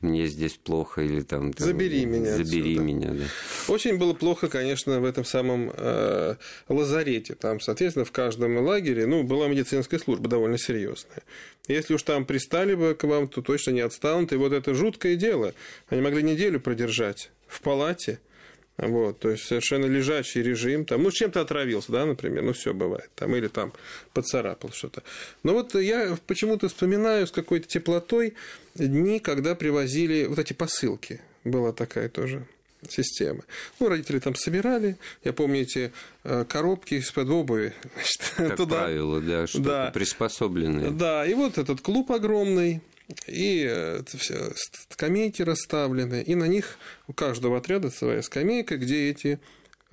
мне 0.00 0.26
здесь 0.26 0.54
плохо 0.54 1.02
или 1.02 1.20
там, 1.20 1.52
там 1.52 1.66
забери 1.66 2.06
меня, 2.06 2.36
забери 2.36 2.72
отсюда. 2.72 2.82
меня, 2.82 3.10
да. 3.12 3.72
Очень 3.72 3.98
было 3.98 4.14
плохо, 4.14 4.48
конечно, 4.48 5.00
в 5.00 5.04
этом 5.04 5.24
самом 5.24 5.70
э, 5.74 6.36
лазарете 6.68 7.33
там, 7.34 7.60
соответственно, 7.60 8.04
в 8.04 8.12
каждом 8.12 8.56
лагере, 8.58 9.06
ну, 9.06 9.22
была 9.22 9.48
медицинская 9.48 10.00
служба 10.00 10.28
довольно 10.28 10.58
серьезная. 10.58 11.22
Если 11.68 11.94
уж 11.94 12.02
там 12.02 12.24
пристали 12.26 12.74
бы 12.74 12.94
к 12.94 13.04
вам, 13.04 13.28
то 13.28 13.42
точно 13.42 13.70
не 13.72 13.80
отстанут. 13.80 14.32
И 14.32 14.36
вот 14.36 14.52
это 14.52 14.74
жуткое 14.74 15.16
дело. 15.16 15.54
Они 15.88 16.00
могли 16.00 16.22
неделю 16.22 16.60
продержать 16.60 17.30
в 17.46 17.60
палате, 17.60 18.20
Вот, 18.76 19.20
то 19.20 19.30
есть 19.30 19.44
совершенно 19.44 19.86
лежачий 19.86 20.42
режим, 20.42 20.84
там, 20.84 21.04
ну, 21.04 21.12
чем-то 21.12 21.40
отравился, 21.40 21.92
да, 21.92 22.06
например, 22.06 22.42
ну, 22.42 22.52
все 22.52 22.74
бывает, 22.74 23.08
там, 23.14 23.34
или 23.36 23.46
там 23.46 23.72
поцарапал 24.12 24.70
что-то. 24.72 25.04
Но 25.44 25.52
вот 25.52 25.76
я 25.76 26.18
почему-то 26.26 26.68
вспоминаю 26.68 27.26
с 27.28 27.30
какой-то 27.30 27.68
теплотой 27.68 28.34
дни, 28.74 29.20
когда 29.20 29.54
привозили 29.54 30.26
вот 30.26 30.40
эти 30.40 30.54
посылки. 30.54 31.20
Была 31.44 31.72
такая 31.72 32.08
тоже 32.08 32.46
система. 32.90 33.42
Ну, 33.80 33.88
родители 33.88 34.18
там 34.18 34.34
собирали, 34.34 34.96
я 35.22 35.32
помню 35.32 35.62
эти 35.62 35.92
э, 36.24 36.44
коробки 36.48 36.94
из-под 36.94 37.28
обуви. 37.30 37.74
Значит, 37.94 38.34
как 38.36 38.56
туда. 38.56 38.76
правило, 38.82 39.20
да, 39.20 39.46
что-то 39.46 39.64
да. 39.64 39.90
приспособленное. 39.92 40.90
Да, 40.90 41.26
и 41.26 41.34
вот 41.34 41.58
этот 41.58 41.80
клуб 41.80 42.10
огромный, 42.12 42.80
и 43.26 43.66
э, 43.68 44.02
скамейки 44.90 45.42
расставлены, 45.42 46.22
и 46.22 46.34
на 46.34 46.44
них 46.44 46.78
у 47.06 47.12
каждого 47.12 47.58
отряда 47.58 47.90
своя 47.90 48.22
скамейка, 48.22 48.76
где 48.76 49.10
эти 49.10 49.38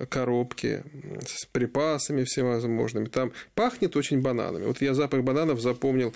коробки 0.08 0.82
с 1.26 1.46
припасами 1.46 2.24
всевозможными. 2.24 3.06
Там 3.06 3.32
пахнет 3.54 3.96
очень 3.96 4.20
бананами. 4.20 4.64
Вот 4.64 4.80
я 4.80 4.94
запах 4.94 5.22
бананов 5.22 5.60
запомнил, 5.60 6.14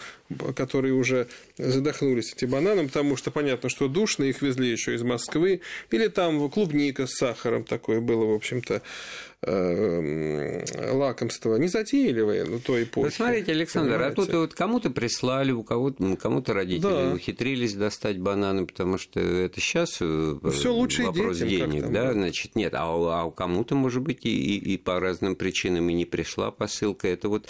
которые 0.54 0.94
уже 0.94 1.28
задохнулись 1.56 2.32
эти 2.34 2.44
бананы, 2.44 2.86
потому 2.86 3.16
что 3.16 3.30
понятно, 3.30 3.68
что 3.68 3.88
душно, 3.88 4.24
их 4.24 4.42
везли 4.42 4.70
еще 4.70 4.94
из 4.94 5.02
Москвы. 5.02 5.60
Или 5.90 6.08
там 6.08 6.48
клубника 6.50 7.06
с 7.06 7.16
сахаром 7.16 7.64
такое 7.64 8.00
было, 8.00 8.24
в 8.24 8.34
общем-то. 8.34 8.82
Эм, 9.42 10.64
лакомство 10.96 11.56
не 11.56 11.68
затейливое, 11.68 12.46
но 12.46 12.58
той 12.58 12.84
эпохи. 12.84 13.04
Вы 13.04 13.10
смотрите, 13.10 13.52
Александр, 13.52 13.92
понимаете? 13.92 14.12
а 14.12 14.24
тут 14.24 14.34
вот 14.34 14.54
кому-то 14.54 14.90
прислали, 14.90 15.52
у 15.52 15.62
кого-то 15.62 16.16
кому-то 16.16 16.54
родители 16.54 16.80
да. 16.80 17.12
ухитрились 17.12 17.74
достать 17.74 18.18
бананы, 18.18 18.66
потому 18.66 18.96
что 18.96 19.20
это 19.20 19.60
сейчас 19.60 19.98
э, 20.00 20.38
Все 20.52 20.72
лучше 20.72 21.04
вопрос 21.04 21.36
детям, 21.36 21.70
денег, 21.70 21.90
да, 21.90 22.14
значит, 22.14 22.56
нет, 22.56 22.72
а, 22.74 22.84
а 22.86 23.24
у 23.24 23.30
кому-то, 23.30 23.74
может 23.74 24.02
быть, 24.02 24.24
и, 24.24 24.56
и, 24.56 24.72
и 24.72 24.78
по 24.78 24.98
разным 25.00 25.36
причинам 25.36 25.90
и 25.90 25.92
не 25.92 26.06
пришла 26.06 26.50
посылка. 26.50 27.06
Это 27.06 27.28
вот 27.28 27.46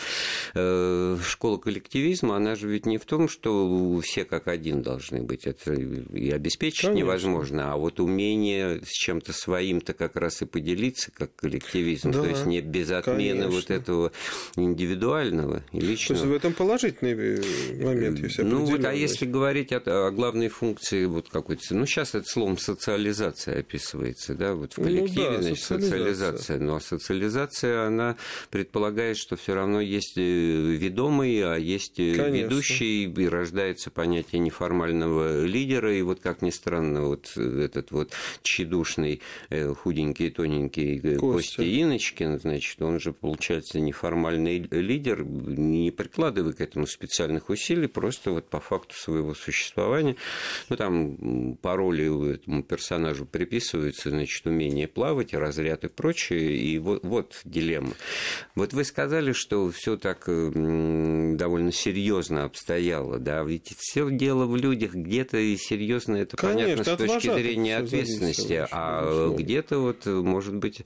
э, 0.54 1.16
школа 1.24 1.56
коллективизма, 1.56 2.36
она 2.36 2.56
же 2.56 2.68
ведь 2.68 2.86
не 2.86 2.98
в 2.98 3.04
том, 3.04 3.28
что 3.28 4.00
все 4.02 4.24
как 4.24 4.48
один 4.48 4.82
должны 4.82 5.22
быть, 5.22 5.46
это 5.46 5.72
и 5.72 6.30
обеспечить 6.30 6.82
Конечно. 6.82 6.98
невозможно, 6.98 7.72
а 7.72 7.76
вот 7.76 8.00
умение 8.00 8.80
с 8.84 8.90
чем-то 8.90 9.32
своим-то 9.32 9.94
как 9.94 10.16
раз 10.16 10.42
и 10.42 10.46
поделиться, 10.46 11.12
как 11.12 11.34
коллектив 11.36 11.85
коллективизм, 11.86 12.10
да, 12.10 12.22
то 12.22 12.28
есть 12.28 12.46
не 12.46 12.60
без 12.60 12.90
отмены 12.90 13.42
конечно. 13.42 13.50
вот 13.50 13.70
этого 13.70 14.12
индивидуального 14.56 15.62
и 15.72 15.80
личного. 15.80 16.20
То 16.20 16.26
есть 16.26 16.34
в 16.34 16.36
этом 16.36 16.52
положительный 16.52 17.12
э, 17.12 17.84
момент 17.84 18.18
есть 18.18 18.38
Ну 18.38 18.64
вот, 18.64 18.84
а 18.84 18.92
если 18.92 19.26
говорить 19.26 19.72
о, 19.72 20.08
о 20.08 20.10
главной 20.10 20.48
функции 20.48 21.04
вот 21.06 21.28
какой-то, 21.28 21.62
ну 21.74 21.86
сейчас 21.86 22.14
это 22.14 22.26
словом 22.26 22.58
социализация 22.58 23.60
описывается, 23.60 24.34
да, 24.34 24.54
вот 24.54 24.72
в 24.72 24.76
коллективе, 24.76 25.30
ну, 25.30 25.36
да, 25.36 25.42
значит, 25.42 25.64
социализация. 25.64 26.38
социализация, 26.38 26.58
но 26.58 26.80
социализация, 26.80 27.86
она 27.86 28.16
предполагает, 28.50 29.16
что 29.16 29.36
все 29.36 29.54
равно 29.54 29.80
есть 29.80 30.16
э, 30.16 30.20
ведомый, 30.20 31.42
а 31.42 31.56
есть 31.56 31.98
э, 31.98 32.14
конечно. 32.14 32.44
ведущий, 32.44 33.04
и 33.04 33.28
рождается 33.28 33.90
понятие 33.90 34.40
неформального 34.40 35.44
лидера, 35.44 35.94
и 35.94 36.02
вот 36.02 36.20
как 36.20 36.42
ни 36.42 36.50
странно, 36.50 37.06
вот 37.06 37.36
этот 37.36 37.90
вот 37.90 38.12
тщедушный, 38.42 39.20
худенький, 39.82 40.30
тоненький 40.30 40.96
Костя, 41.16 41.18
Костя 41.18 41.62
Иночкин, 41.66 42.40
значит, 42.40 42.80
он 42.80 43.00
же, 43.00 43.12
получается, 43.12 43.80
неформальный 43.80 44.58
лидер, 44.58 45.24
не 45.24 45.90
прикладывая 45.90 46.52
к 46.52 46.60
этому 46.60 46.86
специальных 46.86 47.48
усилий, 47.48 47.86
просто 47.86 48.30
вот 48.30 48.48
по 48.48 48.60
факту 48.60 48.94
своего 48.94 49.34
существования, 49.34 50.16
ну, 50.68 50.76
там 50.76 51.56
пароли 51.56 52.34
этому 52.34 52.62
персонажу 52.62 53.26
приписываются, 53.26 54.10
значит, 54.10 54.46
умение 54.46 54.88
плавать, 54.88 55.34
разряд 55.34 55.84
и 55.84 55.88
прочее, 55.88 56.56
и 56.56 56.78
вот, 56.78 57.04
вот 57.04 57.40
дилемма. 57.44 57.94
Вот 58.54 58.72
вы 58.72 58.84
сказали, 58.84 59.32
что 59.32 59.70
все 59.70 59.96
так 59.96 60.24
довольно 60.26 61.72
серьезно 61.72 62.44
обстояло, 62.44 63.18
да, 63.18 63.42
ведь 63.42 63.74
все 63.78 64.10
дело 64.10 64.46
в 64.46 64.56
людях, 64.56 64.94
где-то 64.94 65.38
и 65.38 65.56
серьезно 65.56 66.16
это 66.16 66.36
Конечно, 66.36 66.84
понятно 66.84 66.84
с 66.84 66.96
точки 66.96 67.34
зрения 67.34 67.78
ответственности, 67.78 68.66
а 68.70 69.34
где-то 69.36 69.78
вот, 69.78 70.06
может 70.06 70.54
быть, 70.54 70.82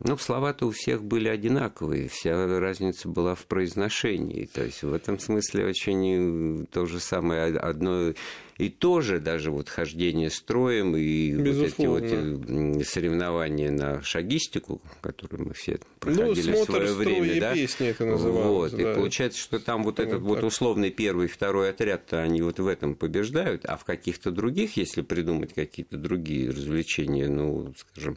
ну, 0.00 0.16
слова-то 0.16 0.66
у 0.66 0.70
всех 0.70 1.04
были 1.04 1.28
одинаковые, 1.28 2.08
вся 2.08 2.46
разница 2.58 3.08
была 3.08 3.34
в 3.34 3.46
произношении. 3.46 4.46
То 4.46 4.64
есть 4.64 4.82
в 4.82 4.92
этом 4.92 5.18
смысле 5.18 5.66
очень 5.66 6.66
то 6.66 6.86
же 6.86 7.00
самое 7.00 7.56
одно 7.56 8.12
и 8.58 8.70
тоже 8.70 9.20
даже 9.20 9.50
вот 9.50 9.68
хождение 9.68 10.30
строем 10.30 10.96
и 10.96 11.32
Безусловно. 11.32 11.92
вот 11.92 12.02
эти 12.02 12.14
вот 12.16 12.80
э, 12.80 12.84
соревнования 12.84 13.70
на 13.70 14.02
шагистику, 14.02 14.80
которые 15.00 15.48
мы 15.48 15.54
все 15.54 15.78
проходили 16.00 16.50
ну, 16.52 16.62
в 16.62 16.64
свое 16.64 16.94
время, 16.94 17.40
да? 17.40 17.54
песни 17.54 17.88
это 17.88 18.06
называлось. 18.06 18.72
Вот, 18.72 18.80
да. 18.80 18.92
И 18.92 18.94
получается, 18.94 19.38
что 19.40 19.58
там 19.58 19.82
вот 19.82 20.00
этот 20.00 20.14
так. 20.14 20.22
вот 20.22 20.42
условный 20.42 20.90
первый, 20.90 21.28
второй 21.28 21.70
отряд-то 21.70 22.20
они 22.20 22.40
вот 22.40 22.58
в 22.58 22.66
этом 22.66 22.94
побеждают, 22.94 23.66
а 23.66 23.76
в 23.76 23.84
каких-то 23.84 24.30
других, 24.30 24.76
если 24.76 25.02
придумать 25.02 25.52
какие-то 25.52 25.98
другие 25.98 26.50
развлечения, 26.50 27.28
ну, 27.28 27.74
скажем, 27.76 28.16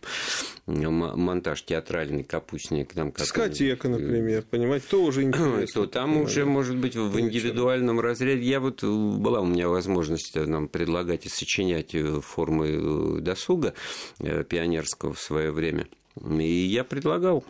монтаж 0.66 1.64
театральный, 1.64 2.24
капустник, 2.24 2.94
там 2.94 3.12
как 3.12 3.26
Дискотека, 3.26 3.90
например, 3.90 4.44
понимаете, 4.50 4.86
тоже 4.90 5.24
интересно. 5.24 5.82
То 5.82 5.88
там 5.88 6.18
уже, 6.22 6.46
может 6.46 6.78
быть, 6.78 6.96
в 6.96 7.20
индивидуальном 7.20 8.00
разряде, 8.00 8.44
я 8.44 8.60
вот, 8.62 8.84
была 8.84 9.42
у 9.42 9.46
меня 9.46 9.68
возможность 9.68 10.29
есть 10.38 10.50
нам 10.50 10.68
предлагать 10.68 11.26
и 11.26 11.30
сочинять 11.30 11.96
э, 11.96 12.22
формы 12.22 12.68
э, 12.68 13.22
досуга 13.22 13.74
э, 14.20 14.44
пионерского 14.44 15.14
в 15.14 15.20
свое 15.20 15.52
время. 15.52 15.88
И 16.22 16.66
я 16.66 16.84
предлагал 16.84 17.44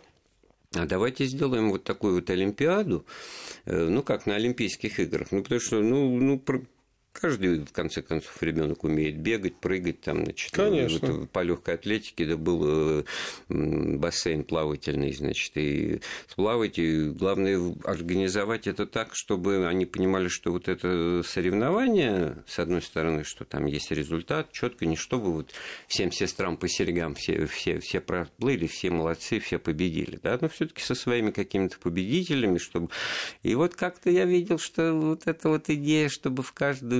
а 0.72 0.86
давайте 0.86 1.24
сделаем 1.24 1.70
вот 1.70 1.82
такую 1.82 2.14
вот 2.14 2.30
Олимпиаду, 2.30 3.04
ну, 3.66 4.04
как 4.04 4.26
на 4.26 4.36
Олимпийских 4.36 5.00
играх. 5.00 5.32
Ну, 5.32 5.42
потому 5.42 5.60
что, 5.60 5.80
ну, 5.80 6.16
ну 6.20 6.38
Каждый, 7.12 7.64
в 7.64 7.72
конце 7.72 8.02
концов, 8.02 8.40
ребенок 8.40 8.84
умеет 8.84 9.18
бегать, 9.18 9.56
прыгать, 9.56 10.00
там, 10.00 10.24
значит, 10.24 10.52
Конечно. 10.52 11.12
Вот, 11.12 11.30
по 11.30 11.42
легкой 11.42 11.74
атлетике, 11.74 12.24
да 12.24 12.36
был 12.36 13.00
э, 13.00 13.04
бассейн 13.48 14.44
плавательный, 14.44 15.12
значит, 15.12 15.56
и 15.56 16.00
сплавать, 16.28 16.78
и 16.78 17.10
главное 17.10 17.74
организовать 17.84 18.68
это 18.68 18.86
так, 18.86 19.10
чтобы 19.14 19.66
они 19.66 19.86
понимали, 19.86 20.28
что 20.28 20.52
вот 20.52 20.68
это 20.68 21.22
соревнование, 21.26 22.44
с 22.46 22.60
одной 22.60 22.80
стороны, 22.80 23.24
что 23.24 23.44
там 23.44 23.66
есть 23.66 23.90
результат, 23.90 24.52
четко, 24.52 24.86
не 24.86 24.96
чтобы 24.96 25.32
вот 25.32 25.52
всем 25.88 26.12
сестрам 26.12 26.56
по 26.56 26.68
серьгам 26.68 27.16
все, 27.16 27.46
все, 27.46 27.80
все 27.80 28.00
проплыли, 28.00 28.68
все 28.68 28.90
молодцы, 28.90 29.40
все 29.40 29.58
победили, 29.58 30.20
да, 30.22 30.38
но 30.40 30.48
все-таки 30.48 30.82
со 30.82 30.94
своими 30.94 31.32
какими-то 31.32 31.78
победителями, 31.80 32.58
чтобы... 32.58 32.90
И 33.42 33.54
вот 33.56 33.74
как-то 33.74 34.10
я 34.10 34.24
видел, 34.24 34.58
что 34.58 34.92
вот 34.92 35.26
эта 35.26 35.48
вот 35.48 35.68
идея, 35.68 36.08
чтобы 36.08 36.44
в 36.44 36.52
каждую 36.52 36.99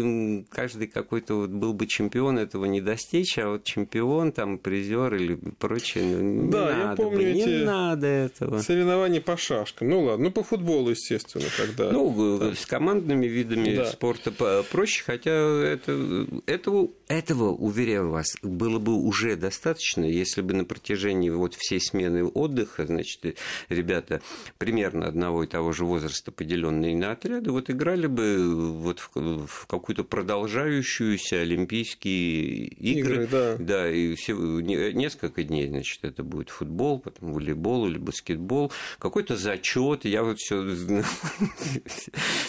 каждый 0.50 0.86
какой-то 0.86 1.34
вот 1.34 1.50
был 1.50 1.72
бы 1.72 1.86
чемпион, 1.86 2.38
этого 2.38 2.64
не 2.64 2.80
достичь, 2.80 3.38
а 3.38 3.50
вот 3.50 3.64
чемпион, 3.64 4.32
там, 4.32 4.58
призер 4.58 5.14
или 5.14 5.34
прочее, 5.58 6.04
ну, 6.04 6.44
не 6.44 6.50
да, 6.50 6.66
надо 6.66 6.80
я 6.90 6.96
помню 6.96 7.18
бы, 7.18 7.24
эти 7.24 7.48
не 7.48 7.64
надо 7.64 8.06
этого. 8.06 8.58
Соревнования 8.60 9.20
по 9.20 9.36
шашкам. 9.36 9.88
Ну 9.88 10.02
ладно, 10.02 10.24
ну 10.26 10.30
по 10.30 10.42
футболу, 10.42 10.90
естественно, 10.90 11.46
когда. 11.56 11.90
Ну, 11.90 12.38
там... 12.38 12.54
с 12.54 12.66
командными 12.66 13.26
видами 13.26 13.76
да. 13.76 13.86
спорта 13.86 14.32
проще, 14.70 15.02
хотя 15.04 15.30
это, 15.30 16.26
этого, 16.46 16.90
этого, 17.08 17.50
уверяю 17.50 18.10
вас, 18.10 18.36
было 18.42 18.78
бы 18.78 18.94
уже 18.94 19.36
достаточно, 19.36 20.04
если 20.04 20.42
бы 20.42 20.54
на 20.54 20.64
протяжении 20.64 21.30
вот 21.30 21.54
всей 21.54 21.80
смены 21.80 22.24
отдыха, 22.24 22.86
значит, 22.86 23.36
ребята 23.68 24.20
примерно 24.58 25.06
одного 25.06 25.44
и 25.44 25.46
того 25.46 25.72
же 25.72 25.84
возраста, 25.84 26.32
поделенные 26.32 26.96
на 26.96 27.12
отряды, 27.12 27.50
вот 27.50 27.70
играли 27.70 28.06
бы 28.06 28.72
вот 28.72 29.00
в, 29.00 29.46
в 29.46 29.66
какую 29.66 29.89
какую-то 29.90 30.04
продолжающуюся 30.04 31.40
Олимпийские 31.40 32.68
игры. 32.68 33.24
игры 33.24 33.26
да. 33.26 33.56
да, 33.58 33.90
и 33.90 34.14
все, 34.14 34.34
несколько 34.34 35.42
дней, 35.42 35.66
значит, 35.66 36.04
это 36.04 36.22
будет 36.22 36.48
футбол, 36.48 37.00
потом 37.00 37.32
волейбол 37.32 37.88
или 37.88 37.98
баскетбол, 37.98 38.70
какой-то 39.00 39.36
зачет. 39.36 40.04
Я 40.04 40.22
вот 40.22 40.38
все, 40.38 40.64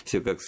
все 0.03 0.21
как 0.21 0.39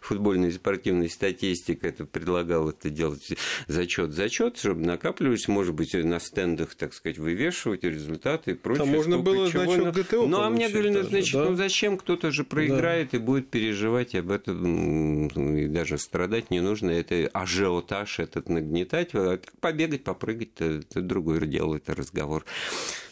футбольная 0.00 0.48
и 0.48 0.52
спортивная 0.52 1.08
статистика 1.08 1.86
это 1.86 2.04
предлагал 2.04 2.68
это 2.68 2.90
делать 2.90 3.34
зачет, 3.68 4.10
зачет, 4.10 4.58
чтобы 4.58 4.84
накапливались, 4.84 5.46
может 5.46 5.74
быть, 5.74 5.94
на 5.94 6.18
стендах, 6.18 6.74
так 6.74 6.94
сказать, 6.94 7.18
вывешивать 7.18 7.84
результаты 7.84 8.52
и 8.52 8.54
прочее. 8.54 8.86
Там 8.86 8.92
можно 8.92 9.18
было, 9.18 9.46
значит, 9.46 9.94
ГТО 9.94 10.26
Ну, 10.26 10.40
а 10.40 10.50
мне 10.50 10.68
говорили, 10.68 10.94
ну, 10.94 11.02
значит, 11.04 11.34
ну 11.34 11.54
зачем 11.54 11.96
кто-то 11.96 12.32
же 12.32 12.42
проиграет 12.42 13.14
и 13.14 13.18
будет 13.18 13.50
переживать 13.50 14.16
об 14.16 14.32
этом, 14.32 15.28
и 15.28 15.66
даже 15.68 15.96
страдать 15.96 16.23
страдать 16.24 16.50
не 16.50 16.60
нужно, 16.60 16.90
это 16.90 17.28
ажиотаж 17.34 18.18
этот 18.18 18.48
нагнетать, 18.48 19.10
а 19.14 19.38
побегать, 19.60 20.04
попрыгать, 20.04 20.52
это, 20.54 20.64
это 20.64 21.02
другое 21.02 21.40
дело, 21.40 21.76
это 21.76 21.94
разговор 21.94 22.46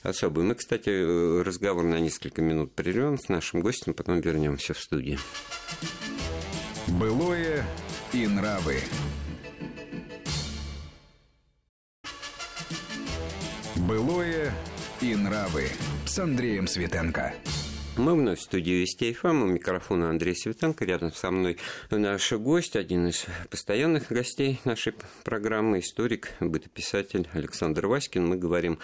особый. 0.03 0.45
Мы, 0.45 0.55
кстати, 0.55 1.43
разговор 1.43 1.85
на 1.85 2.01
несколько 2.01 2.41
минут 2.41 2.73
прервем 2.73 3.19
с 3.19 3.29
нашим 3.29 3.61
гостем, 3.61 3.93
потом 3.93 4.23
вернемся 4.23 4.73
в 4.73 4.79
студию. 4.79 5.19
Былое 6.89 7.67
и 8.15 8.27
нравы. 8.27 8.79
Былое 13.77 14.55
и 15.03 15.15
нравы 15.15 15.69
с 16.07 16.19
Андреем 16.19 16.67
Светенко. 16.67 17.35
Мы 17.99 18.15
вновь 18.15 18.39
в 18.39 18.43
студии 18.43 18.81
Вести 18.81 19.13
ФМ. 19.13 19.43
У 19.43 19.47
микрофона 19.47 20.09
Андрей 20.09 20.35
Светенко. 20.35 20.87
Рядом 20.87 21.13
со 21.13 21.31
мной 21.31 21.59
наш 21.91 22.33
гость, 22.33 22.75
один 22.75 23.09
из 23.09 23.27
постоянных 23.51 24.11
гостей 24.11 24.61
нашей 24.65 24.95
программы, 25.25 25.81
историк, 25.81 26.31
бытописатель 26.41 27.29
Александр 27.35 27.87
Васькин. 27.87 28.27
Мы 28.27 28.39
говорим 28.39 28.79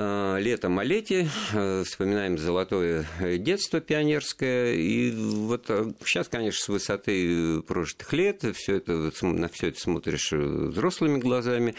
Э, 0.00 0.38
летом 0.38 0.78
о 0.78 0.84
лете, 0.84 1.28
э, 1.52 1.82
вспоминаем 1.84 2.38
золотое 2.38 3.04
детство 3.20 3.80
пионерское. 3.80 4.74
И 4.74 5.10
вот 5.10 5.66
сейчас, 6.04 6.28
э, 6.28 6.30
конечно, 6.30 6.62
с 6.62 6.68
высоты 6.68 7.62
прожитых 7.62 8.12
лет 8.12 8.44
все 8.54 8.76
это, 8.76 9.10
на 9.22 9.48
все 9.48 9.68
это 9.68 9.80
смотришь 9.80 10.30
взрослыми 10.30 11.18
глазами. 11.18 11.74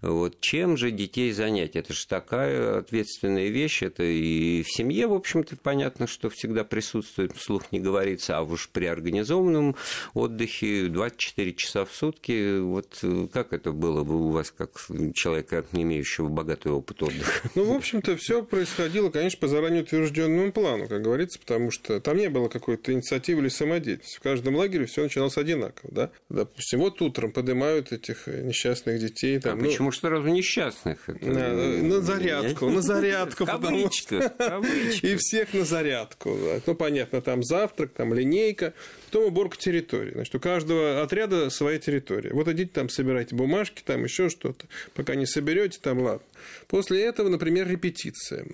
Вот. 0.00 0.40
Чем 0.40 0.76
же 0.76 0.92
детей 0.92 1.32
занять? 1.32 1.74
Это 1.74 1.92
же 1.92 2.06
такая 2.06 2.78
ответственная 2.78 3.48
вещь. 3.48 3.82
Это 3.82 4.04
и 4.04 4.62
в 4.62 4.70
семье, 4.70 5.08
в 5.08 5.14
общем-то, 5.14 5.56
понятно, 5.56 6.06
что 6.06 6.30
всегда 6.30 6.62
присутствует, 6.62 7.34
вслух 7.36 7.72
не 7.72 7.80
говорится, 7.80 8.38
а 8.38 8.42
уж 8.42 8.68
при 8.68 8.84
организованном 8.84 9.74
отдыхе 10.14 10.86
24 10.86 11.54
часа 11.54 11.84
в 11.84 11.92
сутки. 11.92 12.60
Вот 12.60 13.02
как 13.32 13.52
это 13.52 13.72
было 13.72 14.04
бы 14.04 14.28
у 14.28 14.28
вас, 14.28 14.52
как 14.52 14.70
человека, 15.14 15.64
имеющего 15.72 16.28
богатый 16.28 16.70
опыт 16.70 17.02
отдыха? 17.02 17.55
Ну, 17.56 17.64
в 17.64 17.72
общем-то, 17.72 18.18
все 18.18 18.42
происходило, 18.42 19.08
конечно, 19.08 19.40
по 19.40 19.48
заранее 19.48 19.82
утвержденному 19.82 20.52
плану, 20.52 20.86
как 20.88 21.00
говорится, 21.00 21.38
потому 21.38 21.70
что 21.70 22.00
там 22.00 22.18
не 22.18 22.28
было 22.28 22.48
какой-то 22.48 22.92
инициативы 22.92 23.40
или 23.40 23.48
самодеятельности. 23.48 24.18
В 24.18 24.20
каждом 24.20 24.56
лагере 24.56 24.84
все 24.84 25.02
начиналось 25.02 25.38
одинаково, 25.38 25.90
да. 25.90 26.10
Допустим, 26.28 26.80
вот 26.80 27.00
утром 27.00 27.32
поднимают 27.32 27.92
этих 27.92 28.26
несчастных 28.26 29.00
детей. 29.00 29.40
Там, 29.40 29.54
а 29.58 29.62
ну, 29.62 29.68
почему 29.68 29.90
сразу 29.90 30.28
несчастных? 30.28 31.08
Это... 31.08 31.26
На, 31.26 31.52
на 31.54 32.00
зарядку, 32.02 32.68
на 32.68 32.82
зарядку. 32.82 33.46
Что... 33.90 34.16
И 35.02 35.16
всех 35.16 35.54
на 35.54 35.64
зарядку. 35.64 36.36
Ну, 36.66 36.74
понятно, 36.74 37.22
там 37.22 37.42
завтрак, 37.42 37.92
там 37.92 38.12
линейка, 38.12 38.74
потом 39.06 39.28
уборка 39.28 39.56
территории. 39.56 40.12
Значит, 40.12 40.34
у 40.34 40.40
каждого 40.40 41.02
отряда 41.02 41.48
своя 41.48 41.78
территория. 41.78 42.34
Вот 42.34 42.48
идите 42.48 42.70
там, 42.74 42.90
собирайте 42.90 43.34
бумажки, 43.34 43.82
там 43.82 44.04
еще 44.04 44.28
что-то. 44.28 44.66
Пока 44.94 45.14
не 45.14 45.24
соберете, 45.24 45.78
там 45.80 46.02
ладно. 46.02 46.20
После 46.68 47.04
этого, 47.04 47.28
например, 47.28 47.68
репетиция. 47.68 48.46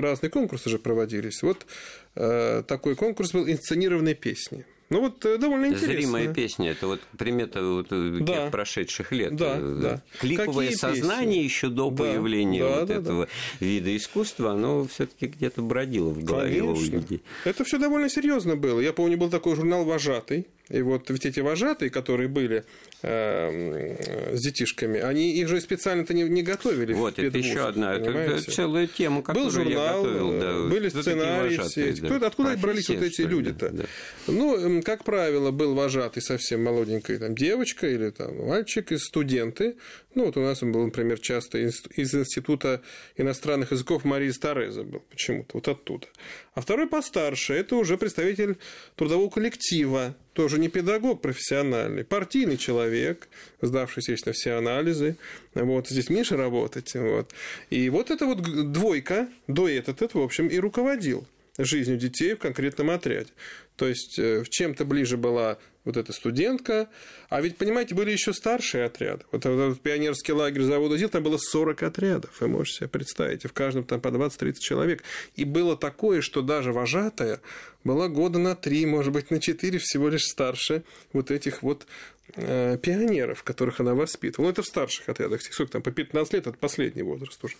Разные 0.00 0.30
конкурсы 0.30 0.70
же 0.70 0.78
проводились. 0.78 1.42
Вот 1.42 1.66
э, 2.14 2.62
такой 2.66 2.96
конкурс 2.96 3.32
был 3.32 3.48
инсценированной 3.48 4.14
песни. 4.14 4.64
Ну 4.90 5.02
вот 5.02 5.24
э, 5.24 5.38
довольно 5.38 5.66
интересно. 5.66 5.92
Зримая 5.92 6.34
песня, 6.34 6.72
это 6.72 6.88
вот 6.88 7.00
примета 7.16 7.62
вот 7.62 7.86
э, 7.90 8.18
да. 8.22 8.26
тех 8.26 8.50
прошедших 8.50 9.12
лет. 9.12 9.36
Да, 9.36 9.56
э, 9.56 9.78
да. 9.80 10.02
Клиповое 10.18 10.66
Какие 10.66 10.78
сознание 10.78 11.44
еще 11.44 11.68
до 11.68 11.90
да, 11.90 11.96
появления 11.96 12.64
да, 12.64 12.80
вот 12.80 12.88
да, 12.88 12.94
этого 12.94 13.26
да. 13.26 13.64
вида 13.64 13.96
искусства, 13.96 14.50
оно 14.50 14.88
все-таки 14.88 15.26
где-то 15.26 15.62
бродило 15.62 16.10
в 16.10 16.24
голове 16.24 16.62
у 16.62 16.74
людей. 16.74 17.22
Это 17.44 17.62
все 17.62 17.78
довольно 17.78 18.08
серьезно 18.08 18.56
было. 18.56 18.80
Я 18.80 18.92
помню, 18.92 19.16
был 19.16 19.30
такой 19.30 19.54
журнал 19.54 19.84
Вожатый. 19.84 20.48
И 20.70 20.82
вот 20.82 21.10
ведь 21.10 21.26
эти 21.26 21.40
вожатые, 21.40 21.90
которые 21.90 22.28
были 22.28 22.64
э, 23.02 24.36
с 24.36 24.40
детишками, 24.40 25.00
они 25.00 25.32
их 25.34 25.48
же 25.48 25.60
специально-то 25.60 26.14
не, 26.14 26.22
не 26.22 26.42
готовили. 26.42 26.92
Вот, 26.92 27.18
это 27.18 27.36
еще 27.36 27.66
одна, 27.66 27.94
это 27.94 28.40
целая 28.42 28.86
тема, 28.86 29.22
которую 29.22 29.46
Был 29.46 29.52
журнал, 29.52 30.06
я 30.06 30.12
готовил. 30.12 30.40
Да. 30.40 30.68
Были 30.70 30.88
сценарии 30.88 31.58
все 31.58 31.90
эти. 31.90 32.00
Да. 32.00 32.06
Кто, 32.16 32.26
откуда 32.26 32.56
брались 32.56 32.88
вот 32.88 33.02
эти 33.02 33.22
люди-то? 33.22 33.70
Да. 33.70 33.84
Ну, 34.28 34.80
как 34.82 35.02
правило, 35.04 35.50
был 35.50 35.74
вожатый 35.74 36.22
совсем 36.22 36.62
молоденькая 36.62 37.18
там, 37.18 37.34
девочка 37.34 37.88
или 37.88 38.10
там, 38.10 38.46
мальчик, 38.46 38.92
и 38.92 38.98
студенты. 38.98 39.74
Ну, 40.14 40.24
вот 40.24 40.36
у 40.36 40.40
нас 40.40 40.60
он 40.62 40.72
был, 40.72 40.84
например, 40.84 41.20
часто 41.20 41.58
из, 41.58 41.84
Института 41.96 42.82
иностранных 43.16 43.70
языков 43.70 44.04
Марии 44.04 44.30
Стареза 44.30 44.82
был 44.82 45.00
почему-то, 45.08 45.50
вот 45.54 45.68
оттуда. 45.68 46.08
А 46.54 46.60
второй 46.60 46.88
постарше– 46.88 47.54
это 47.54 47.76
уже 47.76 47.96
представитель 47.96 48.58
трудового 48.96 49.30
коллектива, 49.30 50.16
тоже 50.32 50.58
не 50.58 50.68
педагог 50.68 51.20
профессиональный, 51.20 52.04
партийный 52.04 52.56
человек, 52.56 53.28
сдавший, 53.60 54.00
естественно, 54.00 54.32
все 54.32 54.52
анализы. 54.54 55.16
Вот, 55.54 55.88
здесь 55.88 56.10
Миша 56.10 56.36
работать. 56.36 56.92
Вот. 56.94 57.32
И 57.70 57.88
вот 57.88 58.10
эта 58.10 58.26
вот 58.26 58.72
двойка, 58.72 59.28
дуэт 59.46 59.88
этот, 59.88 60.14
в 60.14 60.20
общем, 60.20 60.48
и 60.48 60.58
руководил 60.58 61.24
жизнью 61.64 61.98
детей 61.98 62.34
в 62.34 62.38
конкретном 62.38 62.90
отряде. 62.90 63.30
То 63.76 63.88
есть, 63.88 64.18
э, 64.18 64.42
в 64.42 64.48
чем-то 64.50 64.84
ближе 64.84 65.16
была 65.16 65.58
вот 65.84 65.96
эта 65.96 66.12
студентка. 66.12 66.88
А 67.28 67.40
ведь, 67.40 67.56
понимаете, 67.56 67.94
были 67.94 68.10
еще 68.10 68.32
старшие 68.32 68.84
отряды. 68.84 69.24
Вот 69.32 69.46
этот 69.46 69.80
пионерский 69.80 70.32
лагерь 70.32 70.62
завода 70.62 70.96
ЗИЛ, 70.96 71.08
там 71.08 71.22
было 71.22 71.38
40 71.38 71.82
отрядов. 71.82 72.40
Вы 72.40 72.48
можете 72.48 72.78
себе 72.78 72.88
представить. 72.88 73.44
И 73.44 73.48
в 73.48 73.52
каждом 73.52 73.84
там 73.84 74.00
по 74.00 74.08
20-30 74.08 74.54
человек. 74.60 75.02
И 75.36 75.44
было 75.44 75.76
такое, 75.76 76.20
что 76.20 76.42
даже 76.42 76.72
вожатая 76.72 77.40
была 77.84 78.08
года 78.08 78.38
на 78.38 78.54
три, 78.54 78.84
может 78.84 79.12
быть, 79.12 79.30
на 79.30 79.40
четыре 79.40 79.78
всего 79.78 80.08
лишь 80.08 80.24
старше 80.24 80.82
вот 81.12 81.30
этих 81.30 81.62
вот 81.62 81.86
пионеров, 82.34 83.42
которых 83.42 83.80
она 83.80 83.94
воспитывала. 83.94 84.46
Ну, 84.46 84.52
это 84.52 84.62
в 84.62 84.66
старших 84.66 85.08
отрядах. 85.08 85.42
Сколько 85.42 85.72
там, 85.72 85.82
по 85.82 85.90
15 85.90 86.32
лет, 86.34 86.46
это 86.46 86.56
последний 86.58 87.02
возраст 87.02 87.42
уже. 87.44 87.54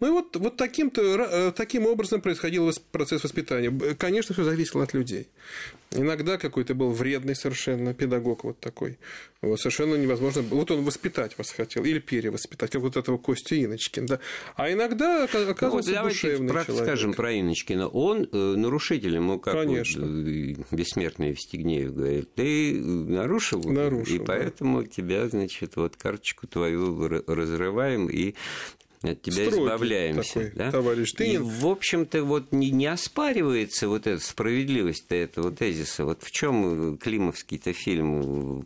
Ну, 0.00 0.08
и 0.08 0.10
вот, 0.10 0.36
вот 0.36 0.56
таким-то, 0.56 1.02
э, 1.02 1.52
таким 1.52 1.86
образом 1.86 2.20
происходил 2.20 2.70
процесс 2.90 3.24
воспитания. 3.24 3.70
Конечно, 3.94 4.34
все 4.34 4.44
зависело 4.44 4.84
от 4.84 4.94
людей. 4.94 5.28
Иногда 5.94 6.38
какой-то 6.38 6.74
был 6.74 6.90
вредный 6.90 7.34
совершенно 7.34 7.94
педагог 7.94 8.44
вот 8.44 8.60
такой. 8.60 8.98
Вот, 9.40 9.60
совершенно 9.60 9.96
невозможно. 9.96 10.42
Вот 10.42 10.70
он 10.70 10.84
воспитать 10.84 11.36
вас 11.36 11.50
хотел 11.50 11.84
или 11.84 11.98
перевоспитать, 11.98 12.70
как 12.70 12.80
вот 12.80 12.96
этого 12.96 13.18
Костя 13.18 13.56
Иночкин. 13.62 14.06
Да. 14.06 14.20
А 14.56 14.70
иногда 14.70 15.24
оказывался 15.24 15.90
ну, 15.90 16.02
вот 16.02 16.08
душевный 16.08 16.48
про, 16.48 16.64
человек. 16.64 16.86
Скажем 16.86 17.12
про 17.14 17.40
Иночкина. 17.40 17.88
Он 17.88 18.28
э, 18.30 18.36
нарушитель, 18.36 19.16
ему 19.16 19.40
как 19.40 19.54
Конечно. 19.54 20.06
Вот, 20.06 20.28
э, 20.28 20.54
бессмертный 20.70 21.30
Евстигнеев 21.30 21.94
говорит, 21.94 22.34
ты 22.34 22.74
нарушил, 22.80 23.62
нарушил 23.64 24.14
и 24.14 24.18
поэтому 24.18 24.82
да. 24.82 24.88
тебя, 24.88 25.28
значит, 25.28 25.76
вот 25.76 25.96
карточку 25.96 26.46
твою 26.46 27.08
разрываем 27.26 28.08
и 28.08 28.34
от 29.02 29.22
тебя 29.22 29.46
Строгий 29.46 29.64
избавляемся. 29.64 30.34
Такой, 30.34 30.52
да? 30.54 30.70
Товарищ 30.70 31.12
Тынин. 31.12 31.34
И, 31.34 31.38
в 31.38 31.66
общем-то, 31.66 32.24
вот 32.24 32.52
не, 32.52 32.70
не 32.70 32.86
оспаривается 32.86 33.88
вот 33.88 34.06
эта 34.06 34.22
справедливость 34.22 35.06
этого 35.10 35.50
тезиса. 35.50 36.04
Вот 36.04 36.22
в 36.22 36.30
чем 36.30 36.96
климовский-то 36.98 37.72
фильм 37.72 38.64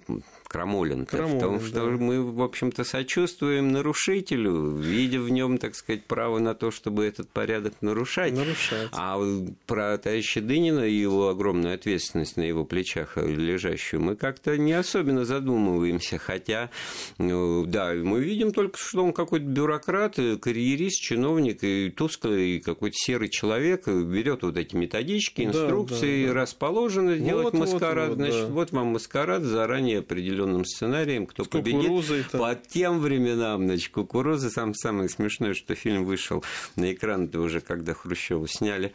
Крамолин, 0.57 1.05
Крамолин 1.05 1.37
в 1.37 1.41
том, 1.41 1.59
да. 1.59 1.67
что 1.67 1.91
мы, 1.91 2.23
в 2.23 2.41
общем-то, 2.41 2.85
сочувствуем 2.85 3.73
нарушителю, 3.73 4.75
видя 4.75 5.21
в 5.21 5.29
нем, 5.29 5.59
так 5.59 5.75
сказать, 5.75 6.05
право 6.05 6.39
на 6.39 6.55
то, 6.55 6.71
чтобы 6.71 7.05
этот 7.05 7.29
порядок 7.29 7.75
нарушать. 7.83 8.33
нарушать. 8.33 8.89
А 8.93 9.21
про 9.67 9.99
товарища 9.99 10.41
Дынина 10.41 10.81
и 10.81 10.95
его 10.95 11.29
огромную 11.29 11.75
ответственность 11.75 12.39
на 12.39 12.43
его 12.43 12.65
плечах 12.65 13.19
лежащую 13.19 14.01
мы 14.01 14.17
как-то 14.17 14.57
не 14.57 14.73
особенно 14.73 15.27
задумываемся, 15.27 16.17
хотя, 16.17 16.71
ну, 17.19 17.67
да, 17.67 17.93
мы 17.93 18.21
видим 18.21 18.53
только, 18.53 18.79
что 18.79 19.05
он 19.05 19.13
какой-то 19.13 19.45
бюрократ, 19.45 20.17
карьерист, 20.41 21.03
чиновник 21.03 21.65
и 21.65 21.91
тусклый 21.91 22.61
какой-то 22.61 22.97
серый 22.97 23.29
человек 23.29 23.87
берет 23.89 24.43
вот 24.43 24.57
эти 24.57 24.75
методички, 24.75 25.43
инструкции, 25.43 26.23
да, 26.23 26.29
да, 26.29 26.35
да. 26.35 26.41
расположено 26.41 27.19
делать 27.19 27.53
вот, 27.53 27.55
маскарад, 27.55 28.09
вот, 28.11 28.19
вот, 28.19 28.27
значит, 28.27 28.49
да. 28.49 28.55
вот 28.55 28.73
вам 28.73 28.87
маскарад 28.87 29.43
заранее 29.43 29.99
определен 29.99 30.46
определенным 30.47 30.65
сценарием, 30.65 31.27
кто 31.27 31.45
победит. 31.45 32.31
По 32.33 32.55
тем 32.55 33.01
временам, 33.01 33.65
значит, 33.65 33.93
кукуруза. 33.93 34.51
Сам 34.51 34.75
самое 34.75 35.09
смешное, 35.09 35.55
что 35.55 35.75
фильм 35.75 36.05
вышел 36.05 36.45
на 36.77 36.93
экран 36.93 37.27
-то 37.27 37.39
уже, 37.39 37.61
когда 37.61 37.95
Хрущева 37.95 38.49
сняли 38.49 38.93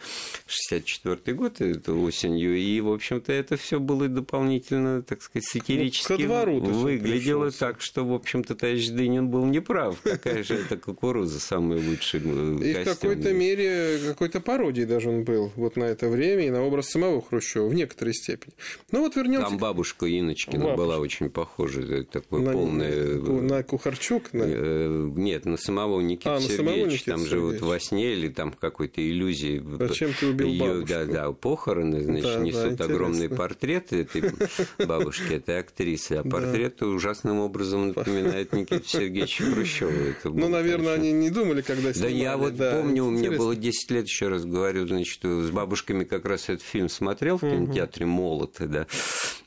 64 0.47 1.35
год, 1.35 1.61
это 1.61 1.93
осенью, 1.93 2.57
и, 2.57 2.79
в 2.81 2.91
общем-то, 2.91 3.31
это 3.31 3.57
все 3.57 3.79
было 3.79 4.07
дополнительно, 4.07 5.01
так 5.01 5.21
сказать, 5.21 5.45
сатирически 5.45 6.23
ну, 6.23 6.59
выглядело 6.59 7.51
так, 7.51 7.81
что, 7.81 8.05
в 8.05 8.13
общем-то, 8.13 8.55
товарищ 8.55 8.89
Дынин 8.89 9.27
был 9.27 9.45
неправ. 9.45 9.97
Какая 10.03 10.43
же 10.43 10.55
это 10.55 10.77
кукуруза, 10.77 11.39
самый 11.39 11.79
лучший 11.79 12.19
И 12.19 12.73
в 12.73 12.83
какой-то 12.83 13.33
мере, 13.33 13.99
какой-то 14.07 14.39
пародией 14.39 14.87
даже 14.87 15.09
он 15.09 15.23
был 15.23 15.51
вот 15.55 15.75
на 15.75 15.85
это 15.85 16.09
время 16.09 16.47
и 16.47 16.49
на 16.49 16.63
образ 16.63 16.89
самого 16.89 17.21
Хрущева 17.21 17.67
в 17.67 17.73
некоторой 17.73 18.13
степени. 18.13 18.53
Ну 18.91 19.01
вот 19.01 19.15
вернемся. 19.15 19.49
Там 19.49 19.57
бабушка 19.57 20.07
Иночкина 20.07 20.75
была 20.75 20.97
очень 20.99 21.29
похоже, 21.41 22.03
такое 22.03 22.41
на, 22.41 22.51
полное... 22.51 23.17
На 23.17 23.63
Кухарчук? 23.63 24.31
На... 24.31 24.43
Э, 24.45 25.09
нет, 25.15 25.45
на 25.45 25.57
самого 25.57 25.99
Никита 25.99 26.35
а, 26.35 26.39
Сергеевича. 26.39 27.05
Там 27.05 27.25
живут 27.25 27.61
во 27.61 27.79
сне 27.79 28.13
или 28.13 28.27
там 28.27 28.51
в 28.51 28.57
какой-то 28.57 29.01
иллюзии. 29.01 29.59
Зачем 29.79 30.11
ты 30.13 30.27
убил 30.27 30.53
бабушку? 30.59 30.87
Да, 30.87 31.05
да, 31.05 31.31
похороны, 31.31 32.03
значит, 32.03 32.35
да, 32.35 32.39
несут 32.41 32.75
да, 32.75 32.85
огромные 32.85 33.27
портреты 33.27 34.01
этой 34.01 34.31
бабушки, 34.85 35.33
этой 35.33 35.59
актрисы, 35.59 36.13
а 36.13 36.23
портреты 36.23 36.85
ужасным 36.85 37.39
образом 37.39 37.87
напоминают 37.87 38.53
Никиту 38.53 38.87
Сергеевича 38.87 39.43
Хрущева. 39.43 39.91
Ну, 40.25 40.47
наверное, 40.47 40.93
они 40.93 41.11
не 41.11 41.31
думали, 41.31 41.61
когда 41.61 41.91
снимали. 41.91 42.13
Да 42.13 42.19
я 42.19 42.37
вот 42.37 42.57
помню, 42.57 43.05
мне 43.05 43.31
было 43.31 43.55
10 43.55 43.89
лет, 43.89 44.05
еще 44.05 44.27
раз 44.27 44.45
говорю, 44.45 44.87
значит, 44.87 45.23
с 45.23 45.49
бабушками 45.49 46.03
как 46.03 46.25
раз 46.25 46.49
этот 46.49 46.61
фильм 46.61 46.87
смотрел 46.87 47.37
в 47.37 47.41
кинотеатре 47.41 48.05
«Молот», 48.05 48.57
да, 48.59 48.85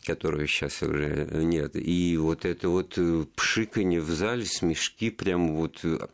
которого 0.05 0.47
сейчас 0.47 0.83
уже 0.83 1.29
нет. 1.33 1.73
И 1.75 2.17
вот 2.17 2.45
это 2.45 2.69
вот 2.69 2.99
пшиканье 3.35 4.01
в 4.01 4.11
зале, 4.11 4.45
смешки, 4.45 5.11
прям 5.11 5.57
вот 5.57 5.83
в 5.83 6.09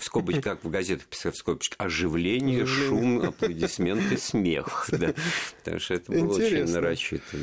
скобочках, 0.00 0.44
как 0.44 0.64
в 0.64 0.70
газетах 0.70 1.06
писали 1.06 1.32
в 1.32 1.36
скобочках, 1.36 1.76
оживление, 1.78 2.66
шум, 2.66 3.20
аплодисменты, 3.20 4.16
смех. 4.18 4.88
Да. 4.98 5.14
Потому 5.58 5.78
что 5.78 5.94
это 5.94 6.10
было 6.10 6.34
Интересно. 6.34 6.64
очень 6.64 6.72
нарочито. 6.72 7.36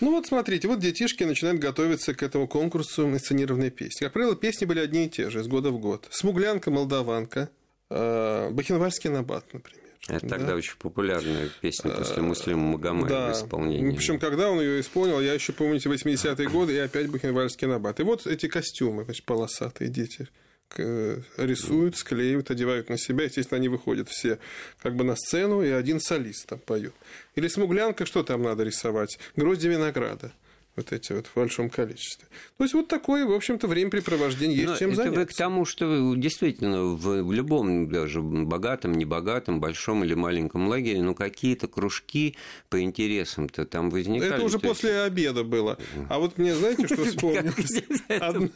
Ну 0.00 0.12
вот 0.12 0.26
смотрите, 0.26 0.66
вот 0.66 0.80
детишки 0.80 1.24
начинают 1.24 1.60
готовиться 1.60 2.14
к 2.14 2.22
этому 2.22 2.48
конкурсу 2.48 3.08
инсценированной 3.08 3.70
песни. 3.70 4.04
Как 4.04 4.14
правило, 4.14 4.34
песни 4.34 4.64
были 4.64 4.80
одни 4.80 5.06
и 5.06 5.08
те 5.10 5.30
же, 5.30 5.40
из 5.40 5.46
года 5.46 5.70
в 5.70 5.78
год. 5.78 6.08
Смуглянка, 6.10 6.70
молдаванка, 6.70 7.50
э, 7.90 8.50
Бахенвальский 8.50 9.10
набат, 9.10 9.44
например. 9.52 9.81
Это 10.08 10.26
да? 10.26 10.36
тогда 10.36 10.54
очень 10.56 10.76
популярная 10.78 11.48
песня 11.60 11.92
после 11.92 12.16
э, 12.16 12.20
Муслима 12.22 12.62
Магомаева 12.72 13.08
да. 13.08 13.32
в 13.32 13.36
исполнении. 13.36 13.94
Причем, 13.94 14.18
когда 14.18 14.50
он 14.50 14.60
ее 14.60 14.80
исполнил, 14.80 15.20
я 15.20 15.32
еще 15.32 15.52
помню 15.52 15.76
эти 15.76 15.86
80-е 15.86 16.48
годы, 16.48 16.74
и 16.74 16.78
опять 16.78 17.08
Бахенвальский 17.08 17.68
набат. 17.68 18.00
И 18.00 18.02
вот 18.02 18.26
эти 18.26 18.48
костюмы, 18.48 19.04
значит, 19.04 19.24
полосатые 19.24 19.88
дети 19.90 20.28
рисуют, 20.76 21.96
склеивают, 21.96 22.50
одевают 22.50 22.88
на 22.88 22.98
себя. 22.98 23.24
Естественно, 23.24 23.58
они 23.58 23.68
выходят 23.68 24.08
все 24.08 24.38
как 24.82 24.96
бы 24.96 25.04
на 25.04 25.16
сцену, 25.16 25.62
и 25.62 25.70
один 25.70 26.00
солист 26.00 26.46
там 26.46 26.58
поет. 26.58 26.94
Или 27.34 27.48
смуглянка, 27.48 28.06
что 28.06 28.22
там 28.22 28.42
надо 28.42 28.64
рисовать? 28.64 29.18
Грозди 29.36 29.68
винограда 29.68 30.32
вот 30.74 30.90
эти 30.90 31.12
вот 31.12 31.26
в 31.26 31.34
большом 31.34 31.68
количестве. 31.68 32.26
То 32.56 32.64
есть 32.64 32.72
вот 32.72 32.88
такое, 32.88 33.26
в 33.26 33.32
общем-то, 33.32 33.66
времяпрепровождение 33.66 34.56
есть 34.56 34.68
Но 34.68 34.76
чем 34.76 34.88
это 34.90 34.96
заняться. 34.96 35.20
Вы 35.20 35.26
к 35.26 35.34
тому, 35.34 35.64
что 35.66 36.14
действительно 36.14 36.84
в, 36.84 37.22
в 37.22 37.32
любом, 37.32 37.90
даже 37.90 38.22
богатом, 38.22 38.92
небогатом, 38.92 39.60
большом 39.60 40.02
или 40.02 40.14
маленьком 40.14 40.68
лагере, 40.68 41.02
ну 41.02 41.14
какие-то 41.14 41.68
кружки 41.68 42.36
по 42.70 42.80
интересам-то 42.80 43.66
там 43.66 43.90
возникали. 43.90 44.34
Это 44.34 44.44
уже 44.44 44.58
после 44.58 45.02
обеда 45.02 45.44
было. 45.44 45.78
А 46.08 46.18
вот 46.18 46.38
мне 46.38 46.54
знаете, 46.54 46.86
что 46.86 47.04
вспомнилось? 47.04 47.82
Одна 48.08 48.48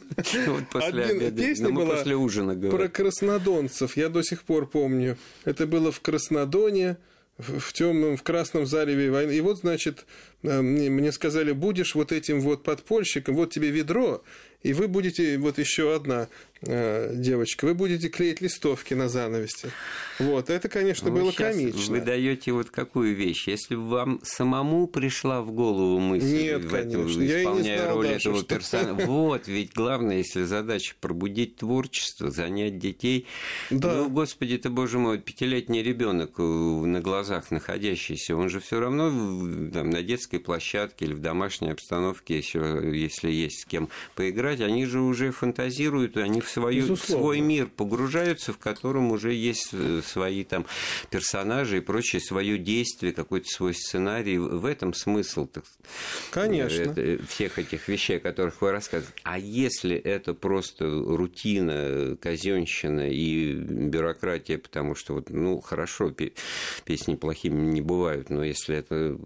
песня 1.31 1.69
была 1.69 2.03
про 2.71 2.87
краснодонцев. 2.87 3.95
Я 3.95 4.09
до 4.09 4.23
сих 4.23 4.43
пор 4.43 4.67
помню. 4.67 5.17
Это 5.45 5.67
было 5.67 5.91
в 5.91 6.01
Краснодоне 6.01 6.97
в 7.37 7.71
темном, 7.73 8.17
в 8.17 8.23
красном 8.23 8.65
зареве 8.65 9.11
войны. 9.11 9.31
И 9.33 9.41
вот, 9.41 9.59
значит, 9.59 10.05
мне 10.43 11.11
сказали, 11.11 11.51
будешь 11.51 11.95
вот 11.95 12.11
этим 12.11 12.41
вот 12.41 12.63
подпольщиком, 12.63 13.35
вот 13.35 13.51
тебе 13.51 13.69
ведро, 13.69 14.23
и 14.63 14.73
вы 14.73 14.87
будете, 14.87 15.37
вот 15.37 15.59
еще 15.59 15.95
одна 15.95 16.27
э, 16.61 17.13
девочка, 17.15 17.65
вы 17.65 17.73
будете 17.73 18.09
клеить 18.09 18.41
листовки 18.41 18.93
на 18.93 19.07
занавесе. 19.07 19.69
Вот, 20.19 20.49
это, 20.49 20.67
конечно, 20.67 21.09
вы 21.09 21.21
было 21.21 21.31
комично. 21.31 21.93
Вы 21.93 22.01
даете 22.01 22.51
вот 22.51 22.69
какую 22.71 23.15
вещь? 23.15 23.47
Если 23.47 23.75
вам 23.75 24.19
самому 24.23 24.87
пришла 24.87 25.41
в 25.41 25.51
голову 25.51 25.99
мысль, 25.99 26.25
Нет, 26.25 26.65
в 26.65 26.73
этом, 26.73 27.03
конечно. 27.03 27.23
исполняя 27.23 27.81
знал, 27.83 27.95
роль 27.95 28.07
даже, 28.07 28.29
этого 28.29 28.37
что... 28.39 28.55
персонажа, 28.55 29.05
вот, 29.05 29.47
ведь 29.47 29.73
главное, 29.73 30.17
если 30.17 30.43
задача 30.43 30.95
пробудить 30.99 31.57
творчество, 31.57 32.31
занять 32.31 32.79
детей, 32.79 33.27
да. 33.69 33.93
ну, 33.93 34.09
господи 34.09 34.57
ты, 34.57 34.69
боже 34.69 34.97
мой, 34.97 35.19
пятилетний 35.19 35.83
ребенок 35.83 36.31
э, 36.39 36.41
на 36.41 36.99
глазах 36.99 37.51
находящийся, 37.51 38.35
он 38.35 38.49
же 38.49 38.59
все 38.59 38.79
равно 38.79 39.09
там, 39.71 39.89
на 39.89 40.01
детской 40.01 40.39
площадке 40.39 41.05
или 41.05 41.13
в 41.13 41.19
домашней 41.19 41.69
обстановке, 41.69 42.37
еще, 42.37 42.81
если 42.91 43.29
есть 43.29 43.61
с 43.61 43.65
кем 43.65 43.89
поиграть, 44.15 44.46
играть, 44.47 44.61
они 44.61 44.85
же 44.85 45.01
уже 45.01 45.31
фантазируют, 45.31 46.17
они 46.17 46.41
в, 46.41 46.49
свою, 46.49 46.95
в 46.95 46.99
свой 46.99 47.39
мир 47.39 47.67
погружаются, 47.67 48.53
в 48.53 48.57
котором 48.57 49.11
уже 49.11 49.33
есть 49.33 49.69
э, 49.73 50.01
свои 50.05 50.43
там 50.43 50.65
персонажи 51.09 51.77
и 51.77 51.81
прочее, 51.81 52.21
свое 52.21 52.57
действие, 52.57 53.13
какой-то 53.13 53.47
свой 53.47 53.73
сценарий. 53.73 54.37
В 54.37 54.65
этом 54.65 54.93
смысл 54.93 55.47
так, 55.47 55.63
Конечно. 56.31 56.81
Это, 56.81 57.01
э, 57.01 57.17
всех 57.27 57.59
этих 57.59 57.87
вещей, 57.87 58.17
о 58.17 58.19
которых 58.19 58.61
вы 58.61 58.71
рассказываете. 58.71 59.19
А 59.23 59.37
если 59.37 59.95
это 59.95 60.33
просто 60.33 60.85
рутина, 60.85 62.17
казенщина 62.19 63.09
и 63.09 63.53
бюрократия, 63.53 64.57
потому 64.57 64.95
что 64.95 65.15
вот, 65.15 65.29
ну, 65.29 65.59
хорошо, 65.59 66.13
песни 66.85 67.15
плохими 67.15 67.61
не 67.71 67.81
бывают, 67.81 68.29
но 68.29 68.43
если 68.43 68.75
это 68.77 69.17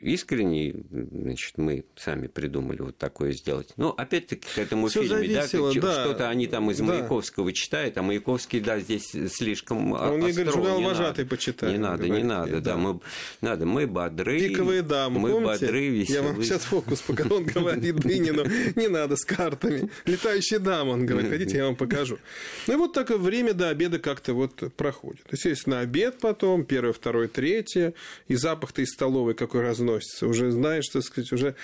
искренне, 0.00 0.74
значит, 0.90 1.58
мы 1.58 1.84
сами 1.96 2.28
придумали 2.28 2.82
вот 2.82 2.98
такое 2.98 3.32
сделать. 3.32 3.72
Ну, 3.76 3.90
опять-таки, 3.90 4.46
к 4.54 4.58
этому 4.58 4.88
Всё 4.88 5.02
фильме, 5.02 5.34
зависело, 5.34 5.74
да, 5.74 5.80
да, 5.80 6.04
что-то 6.04 6.28
они 6.28 6.46
там 6.46 6.70
из 6.70 6.78
да. 6.78 6.84
Маяковского 6.84 7.52
читают, 7.52 7.98
а 7.98 8.02
Маяковский, 8.02 8.60
да, 8.60 8.78
здесь 8.78 9.10
слишком 9.32 9.94
а 9.94 10.12
Он 10.12 10.20
мне 10.20 10.32
говорит, 10.32 10.54
журнал 10.54 10.80
«Вожатый» 10.80 11.26
почитать. 11.26 11.72
Не 11.72 11.78
надо, 11.78 12.04
говорит, 12.04 12.24
не 12.24 12.28
надо, 12.28 12.52
да. 12.52 12.60
да. 12.60 12.76
Мы, 12.76 13.00
надо, 13.40 13.66
мы 13.66 13.86
бодры. 13.86 14.38
Пиковые 14.38 14.82
дамы, 14.82 15.18
мы 15.18 15.30
помните? 15.32 15.66
бодры, 15.66 15.88
веселые. 15.88 16.22
Я 16.22 16.22
вам 16.22 16.42
сейчас 16.42 16.62
фокус 16.64 17.00
пока 17.02 17.24
он 17.24 17.44
говорит 17.44 17.96
Дынину, 17.96 18.44
не 18.76 18.88
надо 18.88 19.16
с 19.16 19.24
картами. 19.24 19.90
Летающие 20.04 20.60
дамы, 20.60 20.92
он 20.92 21.06
говорит, 21.06 21.30
хотите, 21.30 21.56
я 21.56 21.66
вам 21.66 21.76
покажу. 21.76 22.18
Ну 22.66 22.74
и 22.74 22.76
вот 22.76 22.92
так 22.92 23.10
время 23.10 23.52
до 23.52 23.68
обеда 23.68 23.98
как-то 23.98 24.32
вот 24.34 24.72
проходит. 24.76 25.26
Естественно, 25.30 25.80
обед 25.80 26.18
потом, 26.20 26.64
первое, 26.64 26.92
второе, 26.92 27.26
третье, 27.28 27.94
и 28.28 28.36
запах-то 28.36 28.82
из 28.82 28.90
столовой 28.90 29.34
какой 29.34 29.62
разный 29.62 29.87
относится, 29.88 30.26
уже 30.26 30.50
знаешь, 30.50 30.88
так 30.88 31.02
сказать, 31.02 31.32
уже, 31.32 31.54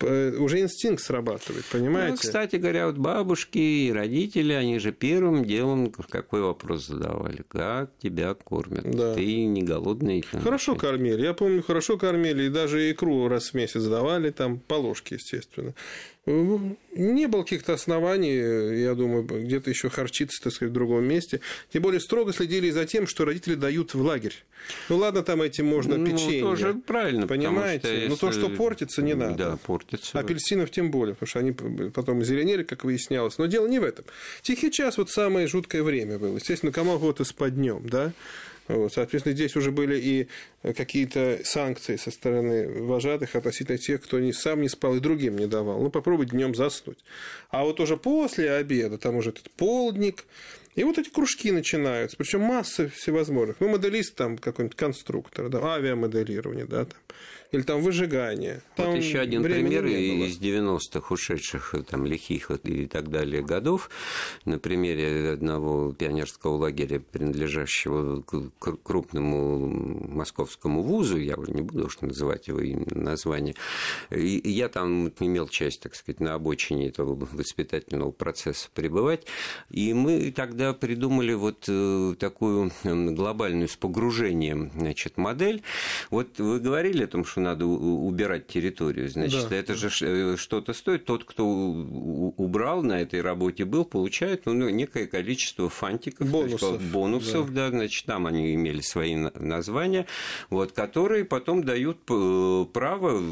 э, 0.00 0.36
уже 0.38 0.60
инстинкт 0.60 1.02
срабатывает, 1.02 1.64
понимаете? 1.66 2.10
Ну, 2.12 2.16
кстати 2.16 2.56
говоря, 2.56 2.86
вот 2.86 2.98
бабушки 2.98 3.58
и 3.58 3.92
родители, 3.92 4.52
они 4.52 4.78
же 4.78 4.92
первым 4.92 5.44
делом 5.44 5.92
какой 6.10 6.42
вопрос 6.42 6.86
задавали? 6.86 7.44
Как 7.48 7.90
тебя 7.98 8.34
кормят? 8.34 8.90
Да. 8.90 9.14
Ты 9.14 9.44
не 9.44 9.62
голодный? 9.62 10.24
Там, 10.30 10.42
хорошо 10.42 10.72
вообще? 10.72 10.86
кормили, 10.86 11.22
я 11.22 11.34
помню, 11.34 11.62
хорошо 11.62 11.96
кормили, 11.98 12.44
и 12.44 12.48
даже 12.48 12.90
икру 12.90 13.28
раз 13.28 13.50
в 13.50 13.54
месяц 13.54 13.84
давали, 13.84 14.30
там, 14.30 14.58
по 14.58 14.74
ложке, 14.74 15.16
естественно. 15.16 15.74
Не 16.28 17.26
было 17.26 17.42
каких-то 17.42 17.74
оснований, 17.74 18.34
я 18.80 18.94
думаю, 18.94 19.22
где-то 19.24 19.70
еще 19.70 19.88
харчиться, 19.88 20.42
так 20.42 20.52
сказать, 20.52 20.70
в 20.70 20.74
другом 20.74 21.04
месте. 21.04 21.40
Тем 21.72 21.82
более 21.82 22.00
строго 22.00 22.32
следили 22.32 22.70
за 22.70 22.84
тем, 22.84 23.06
что 23.06 23.24
родители 23.24 23.54
дают 23.54 23.94
в 23.94 24.02
лагерь. 24.02 24.34
Ну 24.88 24.96
ладно, 24.96 25.22
там 25.22 25.42
этим 25.42 25.66
можно 25.66 25.96
ну, 25.96 26.06
печенье. 26.06 26.42
тоже 26.42 26.74
правильно. 26.74 27.26
Понимаете? 27.26 28.00
Что 28.00 28.08
Но 28.08 28.16
то, 28.16 28.32
что 28.32 28.48
портится, 28.50 29.02
не 29.02 29.14
надо. 29.14 29.34
Да, 29.36 29.56
портится. 29.56 30.18
Апельсинов 30.18 30.70
тем 30.70 30.90
более, 30.90 31.14
потому 31.14 31.28
что 31.28 31.38
они 31.38 31.52
потом 31.52 32.22
зеленели, 32.24 32.62
как 32.62 32.84
выяснялось. 32.84 33.38
Но 33.38 33.46
дело 33.46 33.66
не 33.66 33.78
в 33.78 33.84
этом. 33.84 34.04
Тихий 34.42 34.70
час 34.70 34.98
вот 34.98 35.10
самое 35.10 35.46
жуткое 35.46 35.82
время 35.82 36.18
было. 36.18 36.36
Естественно, 36.36 36.72
кому 36.72 36.96
вот 36.98 37.20
с 37.20 37.32
днем, 37.50 37.88
да? 37.88 38.12
Вот, 38.68 38.92
соответственно, 38.92 39.34
здесь 39.34 39.56
уже 39.56 39.70
были 39.70 39.98
и 39.98 40.72
какие-то 40.74 41.40
санкции 41.44 41.96
со 41.96 42.10
стороны 42.10 42.82
вожатых 42.82 43.34
относительно 43.34 43.78
тех, 43.78 44.02
кто 44.02 44.20
не, 44.20 44.32
сам 44.32 44.60
не 44.60 44.68
спал 44.68 44.96
и 44.96 45.00
другим 45.00 45.36
не 45.38 45.46
давал. 45.46 45.80
Ну, 45.80 45.90
попробуй 45.90 46.26
днем 46.26 46.54
заснуть. 46.54 46.98
А 47.50 47.64
вот 47.64 47.80
уже 47.80 47.96
после 47.96 48.52
обеда, 48.52 48.98
там 48.98 49.16
уже 49.16 49.30
этот 49.30 49.50
полдник, 49.50 50.24
и 50.74 50.84
вот 50.84 50.98
эти 50.98 51.08
кружки 51.08 51.50
начинаются, 51.50 52.16
причем 52.16 52.42
масса 52.42 52.88
всевозможных. 52.88 53.56
Ну, 53.58 53.68
моделист 53.68 54.14
там 54.14 54.38
какой-нибудь 54.38 54.76
конструктор, 54.76 55.48
да, 55.48 55.58
авиамоделирование, 55.74 56.66
да, 56.66 56.84
там 56.84 56.98
или 57.50 57.62
там 57.62 57.80
выжигание. 57.82 58.62
Там 58.76 58.92
вот 58.92 58.96
еще 58.96 59.20
один 59.20 59.42
пример 59.42 59.86
из 59.86 60.38
90-х 60.38 61.14
ушедших 61.14 61.74
там 61.88 62.04
лихих 62.04 62.50
и 62.64 62.86
так 62.86 63.10
далее 63.10 63.42
годов 63.42 63.88
на 64.44 64.58
примере 64.58 65.30
одного 65.30 65.92
пионерского 65.92 66.56
лагеря, 66.56 67.00
принадлежащего 67.00 68.22
к 68.22 68.76
крупному 68.82 69.58
московскому 70.08 70.82
вузу, 70.82 71.18
я 71.18 71.36
уже 71.36 71.52
не 71.52 71.62
буду 71.62 71.86
уж 71.86 72.00
называть 72.00 72.48
его 72.48 72.60
название, 72.90 73.54
и 74.10 74.50
я 74.50 74.68
там 74.68 75.08
имел 75.20 75.48
часть, 75.48 75.82
так 75.82 75.94
сказать, 75.94 76.20
на 76.20 76.34
обочине 76.34 76.88
этого 76.88 77.14
воспитательного 77.14 78.10
процесса 78.10 78.68
пребывать, 78.74 79.26
и 79.70 79.94
мы 79.94 80.32
тогда 80.32 80.74
придумали 80.74 81.32
вот 81.32 81.64
э, 81.68 82.14
такую 82.18 82.70
глобальную 82.84 83.68
с 83.68 83.76
погружением 83.76 84.70
значит, 84.74 85.16
модель. 85.16 85.62
Вот 86.10 86.38
вы 86.38 86.60
говорили 86.60 87.04
о 87.04 87.06
том, 87.06 87.24
что 87.24 87.37
что 87.38 87.40
надо 87.40 87.66
убирать 87.66 88.46
территорию. 88.46 89.08
Значит, 89.08 89.48
да. 89.50 89.56
это 89.56 89.74
же 89.74 89.90
э, 90.00 90.36
что-то 90.36 90.72
стоит. 90.72 91.04
Тот, 91.04 91.24
кто 91.24 91.46
убрал 91.46 92.82
на 92.82 93.00
этой 93.00 93.20
работе 93.20 93.64
был, 93.64 93.84
получает 93.84 94.46
ну, 94.46 94.68
некое 94.68 95.06
количество 95.06 95.68
фантиков, 95.68 96.28
бонусов, 96.28 96.82
бонусов 96.90 97.52
да. 97.54 97.70
да, 97.70 97.76
значит, 97.78 98.06
там 98.06 98.26
они 98.26 98.54
имели 98.54 98.80
свои 98.80 99.14
названия, 99.14 100.06
вот, 100.50 100.72
которые 100.72 101.24
потом 101.24 101.62
дают 101.62 101.98
э, 102.10 102.66
право, 102.72 103.22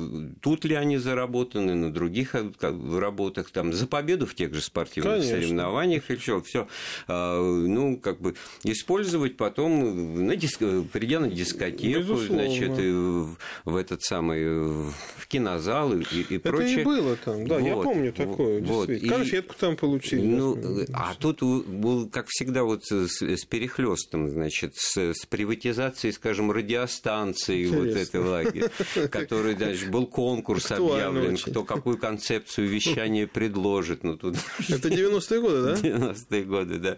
тут 0.40 0.64
ли 0.64 0.75
они 0.75 0.99
заработаны, 0.99 1.75
на 1.75 1.92
других 1.92 2.35
э, 2.35 2.51
работах, 2.99 3.51
там, 3.51 3.73
за 3.73 3.87
победу 3.87 4.27
в 4.27 4.35
тех 4.35 4.55
же 4.55 4.61
спортивных 4.61 5.14
Конечно. 5.14 5.37
соревнованиях 5.37 6.11
и 6.11 6.16
все, 6.16 6.40
все, 6.42 6.69
а, 7.09 7.40
ну, 7.42 7.99
как 7.99 8.21
бы 8.21 8.35
использовать 8.62 9.37
потом, 9.37 10.27
на 10.27 10.37
диск... 10.37 10.61
придя 10.92 11.21
на 11.21 11.29
дискотеку, 11.29 12.01
Безусловно. 12.01 12.45
значит, 12.45 13.37
в 13.64 13.77
этот 13.77 13.95
этот 13.96 14.02
самый 14.04 14.44
в 14.44 15.26
кинозал 15.28 15.92
и, 15.94 16.02
и 16.28 16.37
Это 16.37 16.50
прочее. 16.50 16.80
и 16.82 16.85
было 16.85 17.16
там, 17.16 17.46
да, 17.46 17.59
я 17.59 17.74
Вот, 17.74 17.85
помню 17.85 18.12
такое. 18.12 18.61
вот. 18.62 18.87
действительно. 18.88 19.14
И- 19.14 19.18
Конфетку 19.18 19.54
там 19.59 19.76
получили. 19.76 20.20
Ну, 20.22 20.54
да. 20.54 20.85
а 20.92 21.14
тут 21.18 21.42
был, 21.42 22.09
как 22.09 22.26
всегда, 22.28 22.62
вот 22.64 22.85
с, 22.85 22.92
с 23.20 23.44
перехлестом, 23.44 24.28
значит, 24.30 24.74
с, 24.76 24.96
с 25.14 25.26
приватизацией, 25.26 26.12
скажем, 26.12 26.50
радиостанции 26.52 27.66
вот 27.66 27.88
этой 27.88 28.20
лагеря, 28.20 28.70
который, 29.11 29.54
значит, 29.56 29.90
был 29.90 30.06
конкурс 30.06 30.70
объявлен, 30.70 31.37
кто 31.37 31.64
какую 31.64 31.98
концепцию 31.98 32.68
вещания 32.68 33.26
предложит. 33.26 34.04
Ну, 34.04 34.16
тут 34.16 34.37
Это 34.68 34.88
90-е 34.88 35.40
годы, 35.40 35.62
да? 35.62 35.74
90-е 35.74 36.42
годы, 36.44 36.78
да. 36.78 36.96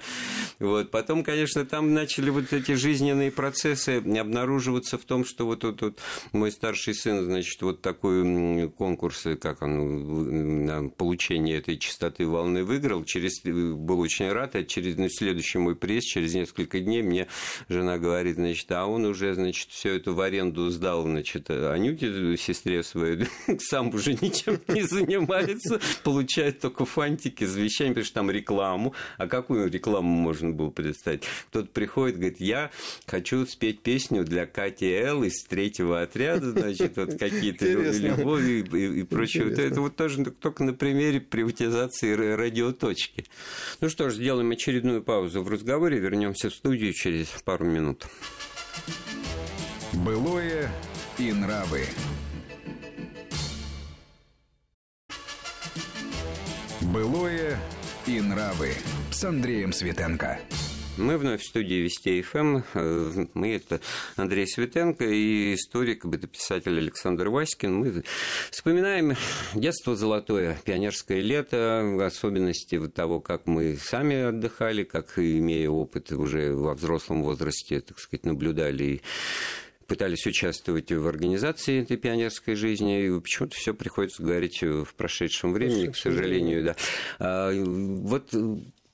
Вот. 0.58 0.90
Потом, 0.90 1.22
конечно, 1.24 1.64
там 1.64 1.94
начали 1.94 2.30
вот 2.30 2.52
эти 2.52 2.72
жизненные 2.72 3.30
процессы 3.30 3.98
обнаруживаться 3.98 4.98
в 4.98 5.04
том, 5.04 5.24
что 5.24 5.46
вот 5.46 5.60
тут 5.60 5.80
вот 5.82 5.98
мой 6.32 6.50
старший 6.50 6.87
сын, 6.94 7.24
значит, 7.24 7.60
вот 7.62 7.82
такой 7.82 8.68
конкурс, 8.70 9.26
э, 9.26 9.36
как 9.36 9.62
он, 9.62 10.04
в- 10.04 10.32
на 10.32 10.88
получение 10.88 11.58
этой 11.58 11.78
частоты 11.78 12.26
волны 12.26 12.64
выиграл, 12.64 13.04
через, 13.04 13.44
э, 13.44 13.50
был 13.50 14.00
очень 14.00 14.30
рад, 14.30 14.56
а 14.56 14.64
через 14.64 14.96
ну, 14.96 15.08
следующий 15.08 15.58
мой 15.58 15.76
приезд, 15.76 16.06
через 16.08 16.34
несколько 16.34 16.80
дней 16.80 17.02
мне 17.02 17.26
жена 17.68 17.98
говорит, 17.98 18.36
значит, 18.36 18.70
а 18.72 18.86
он 18.86 19.04
уже, 19.04 19.34
значит, 19.34 19.70
все 19.70 19.94
это 19.94 20.12
в 20.12 20.20
аренду 20.20 20.68
сдал, 20.70 21.02
значит, 21.02 21.50
Анюте, 21.50 22.36
сестре 22.36 22.82
своей, 22.82 23.26
сам 23.58 23.88
уже 23.94 24.14
ничем 24.14 24.58
не 24.68 24.82
занимается, 24.82 25.80
получает 26.04 26.60
только 26.60 26.84
фантики 26.84 27.44
с 27.44 27.54
вещами, 27.56 27.88
потому 27.88 28.04
что 28.04 28.14
там 28.14 28.30
рекламу. 28.30 28.94
А 29.16 29.26
какую 29.26 29.70
рекламу 29.70 30.08
можно 30.08 30.50
было 30.50 30.70
представить? 30.70 31.22
Кто-то 31.50 31.68
приходит, 31.68 32.16
говорит, 32.16 32.40
я 32.40 32.70
хочу 33.06 33.46
спеть 33.46 33.80
песню 33.80 34.24
для 34.24 34.46
Кати 34.46 34.90
Эл 34.90 35.22
из 35.24 35.42
третьего 35.44 36.02
отряда, 36.02 36.50
значит, 36.52 36.77
вот 36.96 37.18
какие-то 37.18 37.64
любови 37.66 38.60
и, 38.72 38.76
и- 38.76 39.00
и 39.00 39.02
прочее. 39.04 39.44
Вот 39.44 39.52
Интересно. 39.52 39.72
это 39.72 39.80
вот 39.80 39.96
тоже 39.96 40.24
только 40.24 40.64
на 40.64 40.72
примере 40.74 41.20
приватизации 41.20 42.14
ра- 42.14 42.36
радиоточки. 42.36 43.24
Ну 43.80 43.88
что 43.88 44.10
ж, 44.10 44.14
сделаем 44.14 44.50
очередную 44.50 45.02
паузу 45.02 45.42
в 45.42 45.48
разговоре, 45.48 45.98
вернемся 45.98 46.50
в 46.50 46.54
студию 46.54 46.92
через 46.92 47.26
пару 47.44 47.64
минут. 47.64 48.06
Былое 49.92 50.70
и 51.18 51.32
нравы. 51.32 51.82
Былое 56.80 57.58
и 58.06 58.20
нравы 58.20 58.72
с 59.10 59.24
Андреем 59.24 59.72
Светенко. 59.72 60.38
Мы 60.98 61.16
вновь 61.16 61.42
в 61.42 61.46
студии 61.46 61.76
Вести 61.76 62.20
ФМ. 62.22 62.58
Э, 62.74 63.26
Мы 63.34 63.54
это 63.54 63.80
Андрей 64.16 64.48
Светенко 64.48 65.04
и 65.04 65.54
историк, 65.54 66.04
бытописатель 66.04 66.76
Александр 66.76 67.28
Васькин. 67.28 67.72
Мы 67.72 68.02
вспоминаем 68.50 69.14
детство 69.54 69.94
золотое, 69.94 70.58
пионерское 70.64 71.20
лето, 71.20 72.04
особенности 72.04 72.84
того, 72.88 73.20
как 73.20 73.46
мы 73.46 73.76
сами 73.76 74.16
отдыхали, 74.28 74.82
как, 74.82 75.18
имея 75.18 75.70
опыт 75.70 76.10
уже 76.10 76.52
во 76.52 76.74
взрослом 76.74 77.22
возрасте, 77.22 77.80
так 77.80 78.00
сказать, 78.00 78.26
наблюдали 78.26 78.84
и 78.84 79.02
пытались 79.86 80.26
участвовать 80.26 80.90
в 80.90 81.06
организации 81.06 81.82
этой 81.82 81.96
пионерской 81.96 82.56
жизни, 82.56 83.06
и 83.06 83.20
почему-то 83.20 83.56
все 83.56 83.72
приходится 83.72 84.22
говорить 84.22 84.62
в 84.62 84.94
прошедшем 84.96 85.52
времени, 85.52 85.86
к 85.86 85.96
сожалению, 85.96 86.64
да. 86.64 86.76
А, 87.18 87.52
Вот 87.54 88.34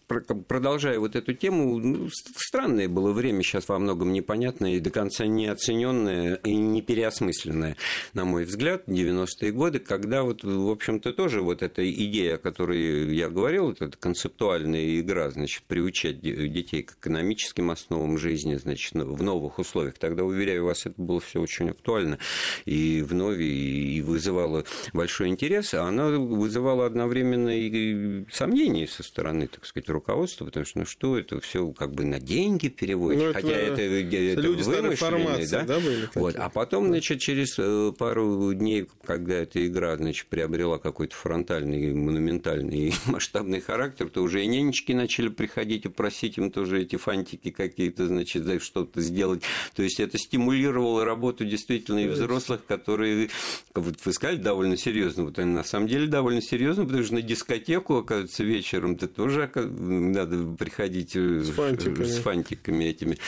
продолжая 0.06 0.98
вот 0.98 1.16
эту 1.16 1.34
тему, 1.34 1.78
ну, 1.78 2.08
странное 2.36 2.88
было 2.88 3.12
время, 3.12 3.42
сейчас 3.42 3.68
во 3.68 3.78
многом 3.78 4.12
непонятное 4.12 4.74
и 4.74 4.80
до 4.80 4.90
конца 4.90 5.26
неоцененное 5.26 6.36
и 6.36 6.54
не 6.54 6.82
переосмысленное, 6.82 7.76
на 8.12 8.24
мой 8.24 8.44
взгляд, 8.44 8.88
90-е 8.88 9.52
годы, 9.52 9.78
когда 9.78 10.22
вот, 10.22 10.44
в 10.44 10.70
общем-то, 10.70 11.12
тоже 11.12 11.40
вот 11.40 11.62
эта 11.62 11.90
идея, 11.90 12.36
о 12.36 12.38
которой 12.38 13.14
я 13.14 13.28
говорил, 13.28 13.66
вот 13.66 13.82
эта 13.82 13.96
концептуальная 13.96 15.00
игра, 15.00 15.30
значит, 15.30 15.62
приучать 15.64 16.20
де- 16.20 16.48
детей 16.48 16.82
к 16.82 16.92
экономическим 16.92 17.70
основам 17.70 18.18
жизни, 18.18 18.56
значит, 18.56 18.94
в 18.94 19.22
новых 19.22 19.58
условиях. 19.58 19.98
Тогда, 19.98 20.24
уверяю 20.24 20.64
вас, 20.64 20.86
это 20.86 21.00
было 21.00 21.20
все 21.20 21.40
очень 21.40 21.70
актуально 21.70 22.18
и 22.64 23.02
вновь, 23.02 23.38
и 23.40 24.02
вызывало 24.02 24.64
большой 24.92 25.28
интерес, 25.28 25.74
а 25.74 25.84
она 25.84 26.08
вызывала 26.08 26.86
одновременно 26.86 27.50
и 27.50 28.24
сомнения 28.30 28.86
со 28.86 29.02
стороны, 29.02 29.46
так 29.46 29.64
сказать, 29.64 29.88
руководства, 29.94 30.44
потому 30.44 30.66
что, 30.66 30.80
ну 30.80 30.86
что, 30.86 31.18
это 31.18 31.40
все 31.40 31.66
как 31.72 31.92
бы 31.92 32.04
на 32.04 32.20
деньги 32.20 32.68
переводите, 32.68 33.26
Ну, 33.28 33.32
хотя 33.32 33.48
это, 33.48 33.80
это 33.80 34.40
люди 34.40 34.62
старой 34.62 34.80
вымышленные, 34.82 34.96
формации, 34.96 35.50
да? 35.50 35.64
да, 35.64 35.80
были 35.80 36.08
Вот. 36.14 36.36
А 36.36 36.48
потом, 36.50 36.88
значит, 36.88 37.20
через 37.20 37.56
э, 37.58 37.92
пару 37.96 38.52
дней, 38.52 38.86
когда 39.04 39.34
эта 39.34 39.66
игра, 39.66 39.96
значит, 39.96 40.26
приобрела 40.26 40.78
какой-то 40.78 41.14
фронтальный, 41.14 41.94
монументальный 41.94 42.94
масштабный 43.06 43.60
характер, 43.60 44.08
то 44.08 44.22
уже 44.22 44.44
и 44.44 44.46
нянечки 44.46 44.92
начали 44.92 45.28
приходить 45.28 45.86
и 45.86 45.88
просить 45.88 46.38
им 46.38 46.50
тоже 46.50 46.82
эти 46.82 46.96
фантики 46.96 47.50
какие-то, 47.50 48.06
значит, 48.06 48.44
за 48.44 48.60
что-то 48.60 49.00
сделать. 49.00 49.42
То 49.74 49.82
есть 49.82 50.00
это 50.00 50.18
стимулировало 50.18 51.04
работу 51.04 51.44
действительно 51.44 52.00
и 52.00 52.08
взрослых, 52.08 52.66
которые, 52.66 53.30
вот 53.74 53.96
вы 54.04 54.12
сказали, 54.12 54.36
довольно 54.36 54.76
серьезно. 54.76 55.24
Вот 55.24 55.38
они 55.38 55.52
на 55.52 55.64
самом 55.64 55.88
деле 55.88 56.06
довольно 56.06 56.42
серьезно, 56.42 56.84
потому 56.84 57.04
что 57.04 57.14
на 57.14 57.22
дискотеку, 57.22 57.96
оказывается, 57.96 58.44
вечером 58.44 58.96
то 58.96 59.08
тоже 59.08 59.44
надо 59.84 60.56
приходить 60.56 61.14
э, 61.16 61.42
С 61.42 61.50
фантиками. 61.50 62.04
с 62.04 62.18
фантиками 62.18 62.84
этими. 62.84 63.18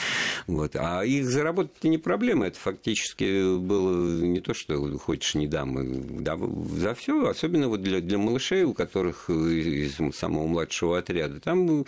Вот. 0.47 0.75
А 0.75 1.03
их 1.03 1.25
заработать 1.25 1.83
не 1.83 1.97
проблема. 1.97 2.47
Это 2.47 2.59
фактически 2.59 3.57
было 3.57 4.21
не 4.21 4.39
то, 4.41 4.53
что 4.53 4.97
хочешь 4.97 5.35
не 5.35 5.47
дам. 5.47 6.23
да, 6.23 6.37
за 6.77 6.93
все, 6.95 7.27
особенно 7.27 7.67
вот 7.67 7.81
для, 7.81 8.01
для 8.01 8.17
малышей, 8.17 8.63
у 8.63 8.73
которых 8.73 9.29
из 9.29 9.97
самого 10.15 10.47
младшего 10.47 10.97
отряда. 10.97 11.39
Там 11.39 11.85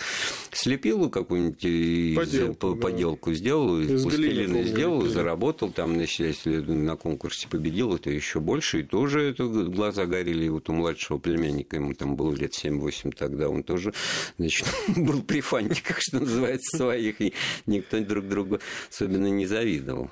слепил 0.51 1.09
какую-нибудь 1.09 1.65
из- 1.65 2.15
Поделку, 2.17 2.53
по- 2.55 2.75
да. 2.75 2.81
поделку 2.81 3.33
сделал, 3.33 3.79
из 3.79 3.89
Из 3.91 4.03
пластилина 4.03 4.63
сделал, 4.63 5.01
заработал. 5.07 5.71
Там, 5.71 5.95
значит, 5.95 6.19
если 6.27 6.57
на 6.59 6.95
конкурсе 6.95 7.47
победил, 7.47 7.95
это 7.95 8.09
еще 8.09 8.39
больше. 8.39 8.81
И 8.81 8.83
тоже 8.83 9.21
это 9.31 9.45
глаза 9.47 10.05
горели. 10.05 10.45
И 10.45 10.49
вот 10.49 10.69
у 10.69 10.73
младшего 10.73 11.17
племянника, 11.17 11.77
ему 11.77 11.93
там 11.93 12.15
было 12.15 12.33
лет 12.35 12.53
7-8 12.53 13.11
тогда, 13.17 13.49
он 13.49 13.63
тоже, 13.63 13.93
значит, 14.37 14.58
был 14.95 15.21
при 15.23 15.41
фантиках, 15.41 16.01
что 16.01 16.19
называется, 16.19 16.77
своих, 16.77 17.21
и 17.21 17.33
никто 17.65 17.99
друг 17.99 18.27
другу 18.27 18.59
особенно 18.89 19.27
не 19.27 19.45
завидовал. 19.45 20.09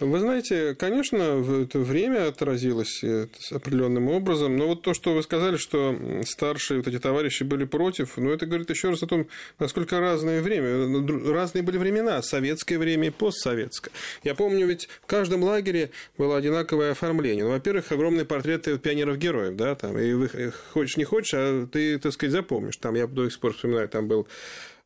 Вы 0.00 0.20
знаете, 0.20 0.76
конечно, 0.76 1.36
в 1.38 1.62
это 1.62 1.80
время 1.80 2.28
отразилось 2.28 3.02
определенным 3.50 4.08
образом, 4.08 4.56
но 4.56 4.68
вот 4.68 4.82
то, 4.82 4.94
что 4.94 5.12
вы 5.12 5.24
сказали, 5.24 5.56
что 5.56 5.96
старшие 6.24 6.78
вот 6.78 6.86
эти 6.86 7.00
товарищи 7.00 7.42
были 7.42 7.64
против, 7.64 8.16
ну, 8.16 8.30
это 8.30 8.46
говорит 8.46 8.70
еще 8.70 8.90
раз 8.90 9.02
о 9.02 9.08
том, 9.08 9.26
насколько 9.58 9.98
разное 9.98 10.40
время, 10.40 10.86
ну, 10.86 11.04
дру- 11.04 11.32
разные 11.32 11.62
были 11.62 11.78
времена, 11.78 12.22
советское 12.22 12.78
время 12.78 13.08
и 13.08 13.10
постсоветское. 13.10 13.92
Я 14.22 14.36
помню, 14.36 14.68
ведь 14.68 14.88
в 15.02 15.06
каждом 15.06 15.42
лагере 15.42 15.90
было 16.16 16.36
одинаковое 16.36 16.92
оформление. 16.92 17.44
Ну, 17.44 17.50
во-первых, 17.50 17.90
огромные 17.90 18.24
портреты 18.24 18.78
пионеров-героев, 18.78 19.56
да, 19.56 19.74
там, 19.74 19.98
и 19.98 20.12
вы 20.12 20.30
э, 20.32 20.52
хочешь 20.72 20.96
не 20.96 21.04
хочешь, 21.04 21.34
а 21.34 21.66
ты, 21.66 21.98
так 21.98 22.12
сказать, 22.12 22.32
запомнишь. 22.32 22.76
Там, 22.76 22.94
я 22.94 23.08
до 23.08 23.28
сих 23.28 23.40
пор 23.40 23.52
вспоминаю, 23.52 23.88
там 23.88 24.06
был 24.06 24.28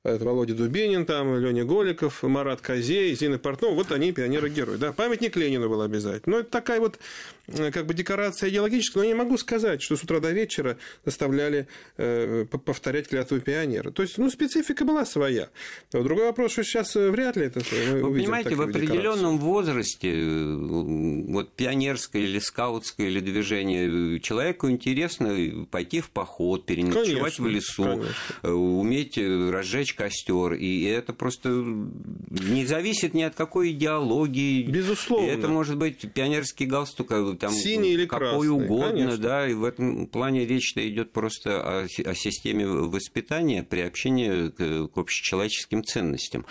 это 0.04 0.24
Володя 0.24 0.54
Дубинин, 0.54 1.06
там, 1.06 1.38
Леня 1.38 1.64
Голиков, 1.64 2.24
Марат 2.24 2.60
Козей, 2.60 3.14
Зина 3.14 3.38
Портнова, 3.38 3.74
вот 3.74 3.92
они 3.92 4.10
пионеры-герои. 4.10 4.76
Да, 4.76 4.92
памятник 5.02 5.36
Ленину 5.36 5.68
был 5.68 5.82
обязательно. 5.82 6.36
Но 6.36 6.40
это 6.40 6.50
такая 6.50 6.78
вот 6.78 7.00
э, 7.48 7.72
как 7.72 7.86
бы 7.86 7.94
декорация 7.94 8.50
идеологическая, 8.50 9.00
но 9.00 9.04
я 9.04 9.14
не 9.14 9.18
могу 9.18 9.36
сказать, 9.36 9.82
что 9.82 9.96
с 9.96 10.04
утра 10.04 10.20
до 10.20 10.30
вечера 10.30 10.78
заставляли 11.04 11.66
э, 11.96 12.44
повторять 12.44 13.08
клятву 13.08 13.40
пионера. 13.40 13.90
То 13.90 14.02
есть, 14.02 14.16
ну, 14.18 14.30
специфика 14.30 14.84
была 14.84 15.04
своя. 15.04 15.48
Но 15.92 16.04
другой 16.04 16.26
вопрос, 16.26 16.52
что 16.52 16.62
сейчас 16.62 16.94
э, 16.94 17.10
вряд 17.10 17.36
ли 17.36 17.46
это 17.46 17.62
мы 17.72 18.00
Вы 18.00 18.08
увидим 18.10 18.26
понимаете, 18.26 18.54
в 18.54 18.62
определенном 18.62 19.38
возрасте, 19.38 20.12
э, 20.12 20.54
вот 20.54 21.52
пионерское 21.52 22.22
или 22.22 22.38
скаутское 22.38 23.08
или 23.08 23.18
движение, 23.18 24.16
э, 24.16 24.20
человеку 24.20 24.70
интересно 24.70 25.66
пойти 25.68 26.00
в 26.00 26.10
поход, 26.10 26.64
переночевать 26.64 27.36
Конечно, 27.36 27.44
в 27.44 27.48
лесу, 27.48 27.82
конечно. 27.82 28.14
э, 28.42 28.50
уметь 28.52 29.18
э, 29.18 29.50
разжечь 29.50 29.94
костер. 29.94 30.52
И 30.52 30.84
это 30.84 31.12
просто 31.12 31.48
не 31.48 32.66
зависит 32.66 33.14
ни 33.14 33.22
от 33.22 33.34
какой 33.34 33.72
идеологии. 33.72 34.62
Безусловно. 34.62 34.91
И 34.92 35.26
это 35.26 35.48
может 35.48 35.76
быть 35.76 36.12
пионерский 36.12 36.66
галстук, 36.66 37.10
э, 37.12 37.36
там, 37.38 37.52
Синий 37.52 37.92
или 37.92 38.06
какой 38.06 38.28
красный, 38.46 38.48
угодно, 38.48 38.88
конечно. 38.90 39.16
да, 39.18 39.48
и 39.48 39.54
в 39.54 39.64
этом 39.64 40.06
плане 40.06 40.46
речь-то 40.46 40.86
идет 40.88 41.12
просто 41.12 41.60
о, 41.60 41.84
о 42.04 42.14
системе 42.14 42.66
воспитания, 42.66 43.62
приобщения 43.62 44.50
к, 44.50 44.88
к 44.92 44.98
общечеловеческим 44.98 45.84
ценностям. 45.84 46.44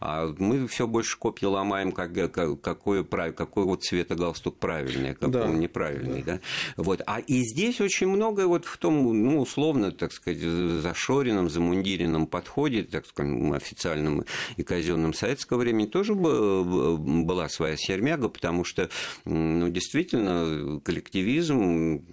А 0.00 0.32
мы 0.38 0.66
все 0.68 0.86
больше 0.86 1.18
копья 1.18 1.48
ломаем, 1.48 1.92
как, 1.92 2.12
как- 2.32 2.60
какой, 2.60 3.04
прав- 3.04 3.34
какой 3.34 3.64
вот 3.64 3.82
цвета 3.84 4.14
галстук 4.14 4.56
правильный, 4.58 5.10
а 5.10 5.14
какой 5.14 5.30
Да. 5.32 5.44
он 5.44 5.60
неправильный. 5.60 6.22
Да. 6.22 6.40
Вот. 6.76 7.02
А 7.06 7.20
и 7.20 7.42
здесь 7.42 7.80
очень 7.80 8.08
многое 8.08 8.46
вот 8.46 8.64
в 8.64 8.76
том, 8.78 8.94
ну, 9.24 9.40
условно, 9.40 9.92
так 9.92 10.12
сказать, 10.12 10.40
зашоренном, 10.40 11.48
замундиренном 11.50 12.26
подходе 12.26 12.82
так 12.82 13.06
скажем, 13.06 13.52
официальном 13.52 14.24
и 14.56 14.62
казенном 14.62 15.14
советского 15.14 15.58
времени, 15.58 15.86
тоже 15.86 16.14
была 16.14 17.48
своя 17.48 17.76
сермяга, 17.88 18.28
потому 18.28 18.64
что, 18.64 18.90
ну, 19.24 19.68
действительно, 19.68 20.80
коллективизм, 20.80 22.04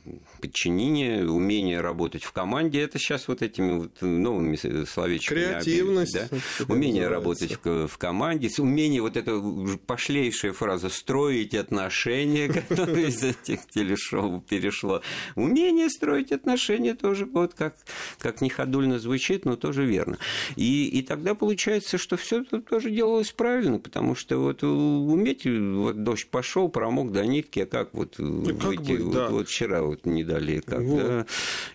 подчинение, 0.42 1.30
умение 1.30 1.82
работать 1.82 2.24
в 2.24 2.32
команде, 2.32 2.82
это 2.82 2.98
сейчас 2.98 3.28
вот 3.28 3.42
этими 3.42 3.80
вот 3.80 4.02
новыми 4.02 4.56
словечками. 4.86 5.40
Креативность. 5.40 6.14
Да? 6.14 6.28
Умение 6.70 7.08
работать 7.08 7.58
в, 7.64 7.98
команде, 7.98 8.50
умение, 8.58 9.02
вот 9.02 9.18
эта 9.18 9.42
пошлейшая 9.86 10.54
фраза 10.54 10.90
«строить 10.90 11.54
отношения», 11.56 12.48
которая 12.70 13.08
из 13.08 13.24
этих 13.24 13.68
телешоу 13.68 14.42
перешло. 14.42 15.02
Умение 15.36 15.90
строить 15.90 16.32
отношения 16.32 16.96
тоже 16.96 17.26
вот 17.26 17.54
как, 17.54 17.76
как 18.20 18.42
неходульно 18.42 19.00
звучит, 19.00 19.46
но 19.46 19.56
тоже 19.58 19.86
верно. 19.86 20.18
И, 20.56 20.88
и 20.88 21.02
тогда 21.02 21.36
получается, 21.36 21.98
что 21.98 22.16
все 22.16 22.44
тоже 22.44 22.92
делалось 22.92 23.32
правильно, 23.32 23.80
потому 23.80 24.16
что 24.16 24.38
вот 24.38 24.64
уметь, 24.64 25.46
вот 25.74 26.04
дождь 26.04 26.28
пошел, 26.28 26.70
промок 26.70 27.12
до 27.12 27.26
нитки, 27.26 27.60
а 27.60 27.66
как 27.66 27.94
вот 27.94 28.16
ну, 28.18 28.42
выйти, 28.42 28.92
быть, 28.92 29.02
вот, 29.02 29.14
да. 29.14 29.30
вот 29.30 29.48
вчера 29.48 29.82
вот 29.82 30.06
не 30.06 30.24
дали, 30.24 30.60
как, 30.60 30.82
вот. 30.82 31.04
да. 31.04 31.26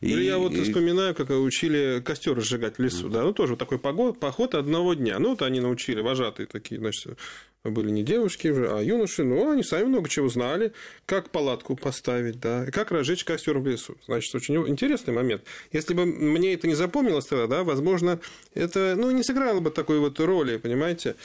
Или 0.00 0.22
и, 0.22 0.26
я 0.26 0.38
вот 0.38 0.52
и... 0.52 0.62
вспоминаю, 0.62 1.14
как 1.14 1.30
учили 1.30 2.02
костер 2.04 2.36
разжигать 2.36 2.76
в 2.76 2.82
лесу, 2.82 3.08
да, 3.08 3.22
ну 3.22 3.32
тоже 3.32 3.52
вот 3.52 3.58
такой 3.58 3.78
поход, 3.78 4.18
поход 4.20 4.54
одного 4.54 4.94
дня, 4.94 5.18
ну 5.18 5.30
вот 5.30 5.42
они 5.42 5.60
научили, 5.60 6.00
вожатые 6.00 6.46
такие, 6.46 6.80
значит, 6.80 7.16
были 7.62 7.90
не 7.90 8.02
девушки 8.02 8.48
уже, 8.48 8.70
а 8.70 8.80
юноши, 8.80 9.22
но 9.22 9.50
они 9.50 9.62
сами 9.62 9.84
много 9.84 10.08
чего 10.08 10.28
знали, 10.28 10.72
как 11.04 11.30
палатку 11.30 11.76
поставить, 11.76 12.40
да, 12.40 12.64
и 12.64 12.70
как 12.70 12.90
разжечь 12.90 13.24
костер 13.24 13.58
в 13.58 13.66
лесу. 13.66 13.96
Значит, 14.06 14.34
очень 14.34 14.56
интересный 14.66 15.12
момент. 15.12 15.42
Если 15.70 15.92
бы 15.92 16.06
мне 16.06 16.54
это 16.54 16.66
не 16.66 16.74
запомнилось 16.74 17.26
тогда, 17.26 17.46
да, 17.46 17.64
возможно, 17.64 18.18
это, 18.54 18.94
ну, 18.96 19.10
не 19.10 19.22
сыграло 19.22 19.60
бы 19.60 19.70
такой 19.70 19.98
вот 19.98 20.18
роли, 20.20 20.56
понимаете. 20.56 21.16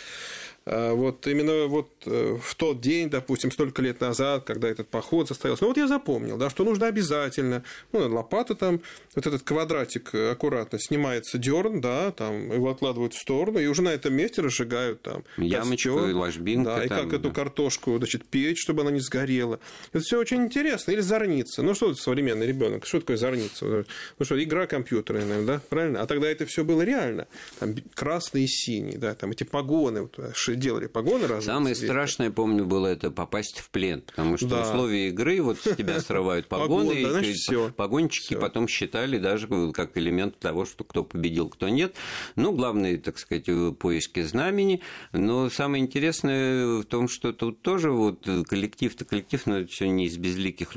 А, 0.66 0.94
вот 0.94 1.28
именно 1.28 1.68
вот 1.68 1.92
э, 2.06 2.38
в 2.42 2.56
тот 2.56 2.82
день, 2.82 3.10
допустим, 3.10 3.52
столько 3.52 3.82
лет 3.82 4.02
назад, 4.02 4.46
когда 4.46 4.68
этот 4.68 4.88
поход 4.88 5.28
состоялся, 5.28 5.64
ну 5.64 5.70
вот 5.70 5.78
я 5.78 5.88
запомнил, 5.88 6.38
да, 6.38 6.50
что 6.50 6.64
нужно 6.64 6.88
обязательно, 6.88 7.64
ну, 7.92 8.10
лопата 8.12 8.56
там, 8.56 8.82
вот 9.14 9.28
этот 9.28 9.44
квадратик 9.44 10.14
аккуратно 10.14 10.80
снимается 10.80 11.38
дерн, 11.38 11.82
да, 11.82 12.12
там 12.12 12.52
его 12.52 12.70
откладывают 12.70 13.14
в 13.14 13.20
сторону, 13.20 13.60
и 13.60 13.68
уже 13.68 13.84
на 13.84 13.90
этом 13.90 14.16
месте 14.16 14.42
разжигают 14.42 15.04
там 15.04 15.24
ямочку, 15.38 15.94
костер, 15.94 16.16
ложбинка. 16.16 16.76
Да, 16.76 16.84
и 16.84 16.88
там, 16.88 17.00
как 17.02 17.10
да. 17.10 17.18
эту 17.18 17.32
картошку, 17.32 17.98
значит, 17.98 18.26
печь, 18.26 18.62
чтобы 18.62 18.82
она 18.82 18.92
не 18.92 19.00
сгорела. 19.00 19.60
Это 19.94 20.04
все 20.04 20.20
очень 20.20 20.44
интересно. 20.46 20.92
Или 20.92 21.02
зорница. 21.02 21.62
Ну, 21.62 21.76
что 21.76 21.92
это 21.92 22.02
современный 22.02 22.48
ребенок? 22.48 22.86
Что 22.86 23.00
такое 23.00 23.18
зорница? 23.18 23.86
Ну, 24.18 24.26
что, 24.26 24.42
игра 24.42 24.68
компьютерная, 24.68 25.26
наверное, 25.26 25.46
да? 25.46 25.62
Правильно? 25.70 26.02
А 26.02 26.08
тогда 26.08 26.28
это 26.28 26.46
все 26.46 26.64
было 26.64 26.82
реально. 26.82 27.28
Там 27.60 27.76
красный 27.94 28.44
и 28.44 28.48
синий, 28.48 28.98
да, 28.98 29.14
там 29.16 29.32
эти 29.32 29.44
погоны, 29.44 30.04
вот, 30.04 30.20
делали 30.56 30.88
погоны 30.88 31.28
разные. 31.28 31.42
Самое 31.42 31.76
цвета. 31.76 31.94
страшное, 31.94 32.32
помню, 32.32 32.66
было 32.66 32.88
это 32.88 33.12
попасть 33.12 33.60
в 33.60 33.70
плен, 33.70 34.02
потому 34.02 34.38
что 34.38 34.48
да. 34.48 34.62
условия 34.62 35.10
игры 35.10 35.42
вот 35.42 35.60
с 35.60 35.76
тебя 35.76 36.00
срывают 36.00 36.48
погоны, 36.50 36.96
Погон, 36.96 37.22
да, 37.22 37.22
и 37.22 37.72
погонщики 37.76 38.26
всё. 38.34 38.40
потом 38.40 38.68
считали 38.68 39.18
даже 39.18 39.48
как 39.72 39.98
элемент 39.98 40.40
того, 40.40 40.66
что 40.66 40.84
кто 40.84 41.04
победил, 41.04 41.50
кто 41.50 41.70
нет. 41.70 41.96
Ну, 42.36 42.52
главное, 42.54 42.98
так 42.98 43.18
сказать, 43.18 43.48
поиски 43.80 44.22
знамени. 44.22 44.82
Но 45.12 45.50
самое 45.50 45.84
интересное 45.84 46.82
в 46.82 46.84
том, 46.86 47.08
что 47.08 47.34
тут 47.34 47.62
тоже 47.62 47.92
вот 47.92 48.28
коллектив-то 48.48 49.06
коллектив, 49.06 49.46
но 49.46 49.66
все 49.66 49.88
не 49.88 50.06
из 50.06 50.18
безликих 50.18 50.76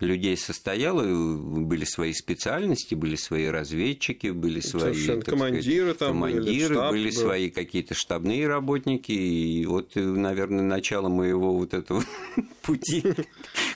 людей 0.00 0.36
состояло, 0.36 1.02
были 1.02 1.84
свои 1.84 2.12
специальности, 2.12 2.94
были 2.94 3.16
свои 3.16 3.46
разведчики, 3.46 4.28
были 4.28 4.60
свои 4.60 5.20
командиры, 5.20 5.94
сказать, 5.94 5.98
там 5.98 6.08
командиры, 6.08 6.74
были, 6.74 6.90
были 6.90 7.10
был. 7.10 7.20
свои 7.20 7.50
какие-то 7.50 7.94
штабные 7.94 8.46
работники, 8.46 9.01
техники, 9.02 9.12
и 9.12 9.66
вот, 9.66 9.92
наверное, 9.94 10.62
начало 10.62 11.08
моего 11.08 11.54
вот 11.54 11.74
этого 11.74 12.02
пути 12.62 13.02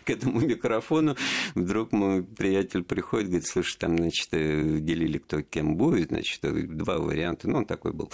к 0.05 0.11
этому 0.11 0.41
микрофону, 0.41 1.17
вдруг 1.55 1.93
мой 1.93 2.23
приятель 2.23 2.83
приходит, 2.85 3.29
говорит, 3.29 3.47
слушай, 3.47 3.77
там, 3.79 3.97
значит, 3.99 4.29
э, 4.33 4.79
делили 4.81 5.19
кто 5.19 5.43
кем 5.43 5.77
будет, 5.77 6.09
значит, 6.09 6.45
э, 6.45 6.53
два 6.53 6.99
варианта, 6.99 7.49
ну, 7.49 7.59
он 7.59 7.65
такой 7.65 7.93
был 7.93 8.11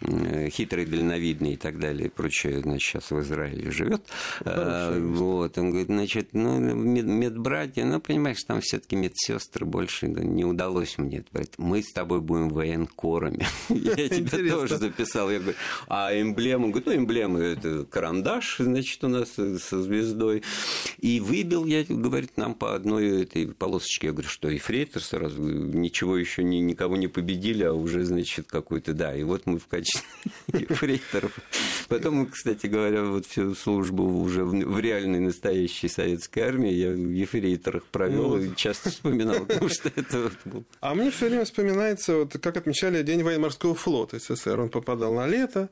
э, 0.00 0.48
хитрый, 0.50 0.86
дальновидный 0.86 1.54
и 1.54 1.56
так 1.56 1.78
далее, 1.78 2.06
и 2.06 2.10
прочее, 2.10 2.60
значит, 2.60 2.84
сейчас 2.84 3.10
в 3.10 3.20
Израиле 3.20 3.70
живет. 3.70 4.06
А, 4.40 4.96
вот, 4.98 5.58
он 5.58 5.70
говорит, 5.70 5.88
значит, 5.88 6.28
ну, 6.32 6.58
медбратья, 6.60 7.84
ну, 7.84 8.00
понимаешь, 8.00 8.42
там 8.44 8.60
все 8.60 8.78
таки 8.78 8.96
медсестры 8.96 9.66
больше 9.66 10.06
не 10.08 10.44
удалось 10.44 10.98
мне. 10.98 11.24
Говорит, 11.32 11.54
мы 11.58 11.82
с 11.82 11.92
тобой 11.92 12.20
будем 12.20 12.48
военкорами. 12.48 13.46
Я 13.68 14.08
тебя 14.08 14.50
тоже 14.52 14.78
записал. 14.78 15.30
Я 15.30 15.40
говорю, 15.40 15.56
а 15.88 16.12
эмблема? 16.12 16.43
Говорит, 16.52 16.86
ну, 16.86 16.94
эмблема– 16.94 17.38
это 17.40 17.84
карандаш, 17.84 18.56
значит, 18.58 19.02
у 19.04 19.08
нас 19.08 19.30
со 19.30 19.82
звездой. 19.82 20.42
И 20.98 21.20
выбил 21.20 21.64
я, 21.64 21.84
говорит, 21.88 22.36
нам 22.36 22.54
по 22.54 22.74
одной 22.74 23.22
этой 23.22 23.48
полосочке. 23.48 24.08
Я 24.08 24.12
говорю, 24.12 24.28
что 24.28 24.48
и 24.48 24.58
фрейтер 24.58 25.02
сразу, 25.02 25.42
ничего 25.42 26.16
еще 26.16 26.42
ни, 26.42 26.56
никого 26.56 26.96
не 26.96 27.08
победили, 27.08 27.64
а 27.64 27.72
уже, 27.72 28.04
значит, 28.04 28.46
какой-то, 28.48 28.92
да. 28.92 29.14
И 29.14 29.22
вот 29.22 29.46
мы 29.46 29.58
в 29.58 29.66
качестве 29.66 30.02
фрейтеров. 30.68 31.38
Потом, 31.88 32.26
кстати 32.26 32.66
говоря, 32.66 33.04
вот 33.04 33.26
всю 33.26 33.54
службу 33.54 34.04
уже 34.04 34.44
в 34.44 34.78
реальной 34.80 35.20
настоящей 35.20 35.88
советской 35.88 36.40
армии 36.40 36.72
я 36.72 36.90
в 36.90 37.10
ефрейторах 37.10 37.84
провел 37.84 38.36
ну, 38.36 38.38
и 38.38 38.56
часто 38.56 38.90
вспоминал, 38.90 39.40
потому 39.46 39.68
что 39.68 39.90
это 39.94 40.30
был. 40.44 40.64
А 40.80 40.94
мне 40.94 41.10
все 41.10 41.28
время 41.28 41.44
вспоминается, 41.44 42.16
вот 42.16 42.36
как 42.40 42.56
отмечали 42.56 43.02
День 43.02 43.22
военно-морского 43.22 43.74
флота 43.74 44.18
СССР. 44.18 44.60
Он 44.60 44.68
попадал 44.68 45.14
на 45.14 45.26
лето, 45.26 45.70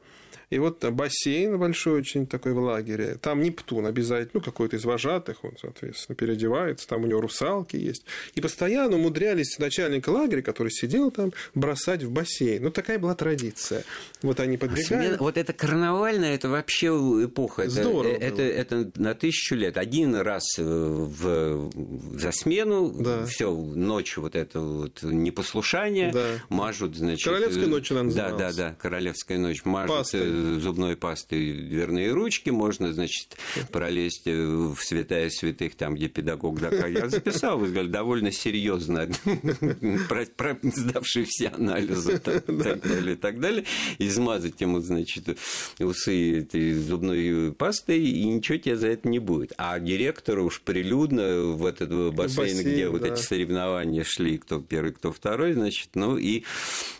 и 0.52 0.58
вот 0.58 0.84
бассейн 0.84 1.58
большой 1.58 2.00
очень 2.00 2.26
такой 2.26 2.52
в 2.52 2.58
лагере. 2.58 3.16
Там 3.22 3.40
Нептун 3.40 3.86
обязательно, 3.86 4.32
ну, 4.34 4.40
какой-то 4.42 4.76
из 4.76 4.84
вожатых, 4.84 5.42
он, 5.44 5.52
соответственно, 5.58 6.14
переодевается, 6.14 6.86
там 6.86 7.04
у 7.04 7.06
него 7.06 7.22
русалки 7.22 7.76
есть. 7.76 8.04
И 8.34 8.42
постоянно 8.42 8.96
умудрялись 8.96 9.58
начальника 9.58 10.10
лагеря, 10.10 10.42
который 10.42 10.70
сидел 10.70 11.10
там, 11.10 11.32
бросать 11.54 12.02
в 12.02 12.10
бассейн. 12.10 12.64
Ну, 12.64 12.70
такая 12.70 12.98
была 12.98 13.14
традиция. 13.14 13.84
Вот 14.20 14.40
они 14.40 14.58
подбегали. 14.58 15.16
Вот 15.16 15.38
это 15.38 15.54
карнавальная, 15.54 16.34
это 16.34 16.50
вообще 16.50 16.88
эпоха. 16.88 17.70
Здорово. 17.70 18.12
Это, 18.12 18.42
это, 18.42 18.82
это 18.82 19.00
на 19.00 19.14
тысячу 19.14 19.54
лет. 19.54 19.78
Один 19.78 20.14
раз 20.16 20.58
в, 20.58 21.70
за 22.18 22.30
смену, 22.30 22.90
да. 22.90 23.24
все, 23.24 23.50
ночью 23.50 24.22
вот 24.22 24.36
это 24.36 24.60
вот 24.60 25.02
непослушание, 25.02 26.12
да. 26.12 26.26
мажут, 26.50 26.94
значит... 26.94 27.24
Королевская 27.24 27.68
ночь 27.68 27.90
она 27.90 28.02
называлась. 28.02 28.36
Да, 28.36 28.52
да, 28.52 28.70
да, 28.70 28.76
королевская 28.78 29.38
ночь. 29.38 29.64
Мажут 29.64 29.96
Пастой 29.96 30.41
зубной 30.60 30.96
пастой 30.96 31.52
дверные 31.52 32.12
ручки, 32.12 32.50
можно, 32.50 32.92
значит, 32.92 33.36
пролезть 33.70 34.26
в 34.26 34.76
святая 34.76 35.30
святых, 35.30 35.74
там, 35.74 35.94
где 35.94 36.08
педагог 36.08 36.60
доказал. 36.60 36.88
Я 36.88 37.08
записал, 37.08 37.58
довольно 37.60 38.32
серьезно, 38.32 39.08
сдавший 40.62 41.24
все 41.24 41.48
анализы, 41.48 42.18
так 42.18 42.46
далее, 42.46 43.16
так 43.16 43.40
далее, 43.40 43.64
измазать 43.98 44.60
ему, 44.60 44.80
значит, 44.80 45.38
усы 45.78 46.40
этой 46.40 46.74
зубной 46.74 47.52
пастой, 47.52 48.00
и 48.00 48.24
ничего 48.24 48.58
тебе 48.58 48.76
за 48.76 48.88
это 48.88 49.08
не 49.08 49.18
будет. 49.18 49.52
А 49.58 49.78
директору 49.78 50.46
уж 50.46 50.60
прилюдно 50.60 51.42
в 51.42 51.64
этот 51.66 52.14
бассейн, 52.14 52.58
где 52.60 52.88
вот 52.88 53.04
эти 53.04 53.20
соревнования 53.20 54.04
шли, 54.04 54.38
кто 54.38 54.60
первый, 54.60 54.92
кто 54.92 55.12
второй, 55.12 55.52
значит, 55.54 55.90
ну 55.94 56.16
и 56.16 56.44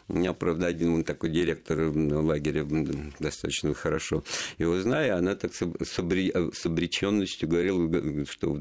у 0.09 0.15
меня, 0.15 0.33
правда, 0.33 0.67
один 0.67 1.05
такой 1.05 1.31
директор 1.31 1.91
лагеря 1.97 2.65
достаточно 3.33 3.75
хорошо 3.75 4.23
его 4.59 4.81
знаю, 4.81 5.17
она 5.17 5.35
так 5.35 5.53
с, 5.55 5.99
обре... 5.99 6.33
с 6.53 6.67
обреченностью 6.67 7.49
говорила, 7.49 8.25
что 8.27 8.61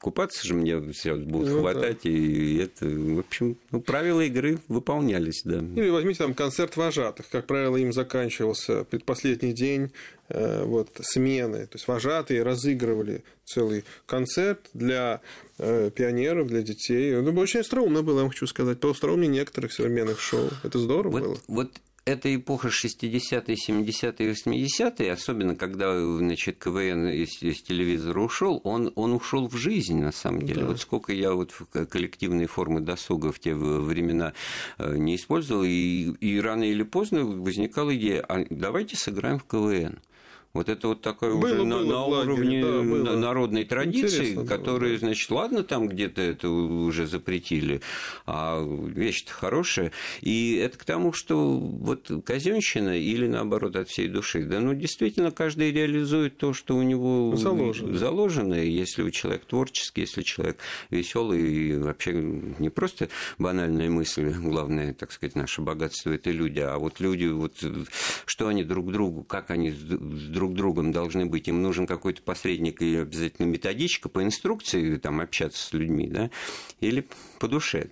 купаться 0.00 0.46
же 0.46 0.54
мне 0.54 0.80
сейчас 0.92 1.18
будут 1.20 1.50
ну, 1.50 1.60
хватать, 1.60 2.00
да. 2.04 2.10
и 2.10 2.58
это, 2.58 2.86
в 2.86 3.20
общем, 3.20 3.56
ну, 3.70 3.80
правила 3.80 4.20
игры 4.20 4.58
выполнялись, 4.68 5.42
да. 5.44 5.58
Или 5.58 5.88
возьмите 5.90 6.18
там 6.18 6.34
концерт 6.34 6.76
вожатых, 6.76 7.28
как 7.30 7.46
правило, 7.46 7.76
им 7.76 7.92
заканчивался 7.92 8.84
предпоследний 8.84 9.52
день 9.52 9.92
э, 10.28 10.64
вот, 10.64 10.88
смены. 11.00 11.66
То 11.66 11.76
есть 11.76 11.88
вожатые 11.88 12.42
разыгрывали 12.42 13.24
целый 13.44 13.84
концерт 14.06 14.60
для 14.74 15.20
э, 15.58 15.90
пионеров, 15.94 16.48
для 16.48 16.62
детей. 16.62 17.14
Ну, 17.16 17.38
очень 17.40 17.60
остроумно 17.60 18.02
было, 18.02 18.16
я 18.16 18.22
вам 18.22 18.30
хочу 18.30 18.46
сказать, 18.46 18.80
по 18.80 18.90
остроумнее 18.90 19.28
некоторых 19.28 19.72
современных 19.72 20.20
шоу. 20.20 20.50
Это 20.62 20.78
здорово 20.78 21.12
вот, 21.12 21.22
было. 21.22 21.38
Вот 21.48 21.70
эта 22.08 22.34
эпоха 22.34 22.68
60-е, 22.68 23.56
70-е, 23.68 24.32
80-е, 24.32 25.12
особенно 25.12 25.54
когда 25.54 25.94
значит, 26.00 26.58
КВН 26.58 27.08
из, 27.08 27.42
из 27.42 27.62
телевизора 27.62 28.20
ушел, 28.20 28.60
он, 28.64 28.92
он 28.94 29.12
ушел 29.12 29.46
в 29.48 29.56
жизнь, 29.56 30.00
на 30.00 30.12
самом 30.12 30.42
деле. 30.42 30.62
Да. 30.62 30.68
Вот 30.68 30.80
сколько 30.80 31.12
я 31.12 31.32
вот 31.34 31.52
коллективные 31.90 32.46
формы 32.46 32.80
досуга 32.80 33.30
в 33.30 33.38
те 33.38 33.54
времена 33.54 34.32
э, 34.78 34.96
не 34.96 35.16
использовал, 35.16 35.64
и, 35.64 36.12
и 36.20 36.40
рано 36.40 36.64
или 36.64 36.82
поздно 36.82 37.24
возникала 37.24 37.94
идея, 37.94 38.22
а 38.22 38.44
давайте 38.48 38.96
сыграем 38.96 39.38
в 39.38 39.44
КВН. 39.44 40.00
Вот 40.58 40.68
это 40.68 40.88
вот 40.88 41.02
такое 41.02 41.34
было, 41.34 41.44
уже 41.44 41.54
было, 41.58 41.64
на, 41.66 41.84
на 41.84 42.04
уровне 42.04 42.64
да, 42.64 42.82
было. 42.82 43.16
народной 43.16 43.64
традиции, 43.64 44.44
которая, 44.44 44.90
было, 44.90 44.98
значит, 44.98 45.30
ладно, 45.30 45.62
там 45.62 45.86
где-то 45.86 46.20
это 46.20 46.50
уже 46.50 47.06
запретили, 47.06 47.80
а 48.26 48.60
вещь-то 48.60 49.32
хорошая. 49.32 49.92
И 50.20 50.56
это 50.56 50.76
к 50.76 50.84
тому, 50.84 51.12
что 51.12 51.56
вот 51.56 52.10
казенщина 52.24 52.98
или 52.98 53.28
наоборот 53.28 53.76
от 53.76 53.88
всей 53.88 54.08
души, 54.08 54.42
да, 54.46 54.58
ну, 54.58 54.74
действительно, 54.74 55.30
каждый 55.30 55.70
реализует 55.70 56.38
то, 56.38 56.52
что 56.52 56.74
у 56.74 56.82
него 56.82 57.36
заложено. 57.36 57.96
заложено. 57.96 58.54
Если 58.54 59.02
у 59.02 59.10
человека 59.10 59.46
творческий, 59.46 60.00
если 60.00 60.22
человек 60.22 60.58
веселый 60.90 61.40
и 61.40 61.76
вообще 61.76 62.14
не 62.14 62.68
просто 62.68 63.10
банальная 63.38 63.88
мысль, 63.90 64.30
главное, 64.30 64.92
так 64.92 65.12
сказать, 65.12 65.36
наше 65.36 65.60
богатство 65.60 66.10
это 66.10 66.32
люди, 66.32 66.58
а 66.58 66.78
вот 66.78 66.98
люди, 66.98 67.26
вот 67.26 67.62
что 68.26 68.48
они 68.48 68.64
друг 68.64 68.90
другу, 68.90 69.22
как 69.22 69.52
они 69.52 69.70
с 69.70 69.76
друг 70.54 70.68
другом 70.68 70.92
должны 70.92 71.26
быть, 71.26 71.48
им 71.48 71.62
нужен 71.62 71.86
какой-то 71.86 72.22
посредник 72.22 72.82
и 72.82 72.96
обязательно 72.96 73.46
методичка 73.46 74.08
по 74.08 74.22
инструкции 74.22 74.96
там 74.96 75.20
общаться 75.20 75.64
с 75.64 75.72
людьми, 75.72 76.08
да, 76.08 76.30
или 76.80 77.06
по 77.38 77.48
душе. 77.48 77.88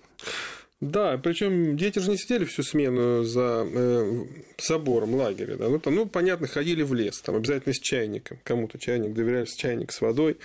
Да, 0.79 1.17
причем 1.17 1.75
дети 1.75 1.97
же 1.97 2.11
не 2.11 2.17
сидели 2.17 2.45
всю 2.45 2.61
смену 2.61 3.23
за 3.23 3.67
э, 3.67 4.25
собором 4.57 5.15
лагеря. 5.15 5.55
Да? 5.55 5.69
Ну, 5.69 5.79
там, 5.79 5.95
ну, 5.95 6.05
понятно, 6.05 6.45
ходили 6.45 6.83
в 6.83 6.93
лес, 6.93 7.19
там 7.21 7.35
обязательно 7.35 7.73
с 7.73 7.79
чайником. 7.79 8.39
Кому-то 8.43 8.77
чайник 8.77 9.15
доверяли, 9.15 9.45
чайник 9.45 9.91
с 9.91 10.01
водой. 10.01 10.37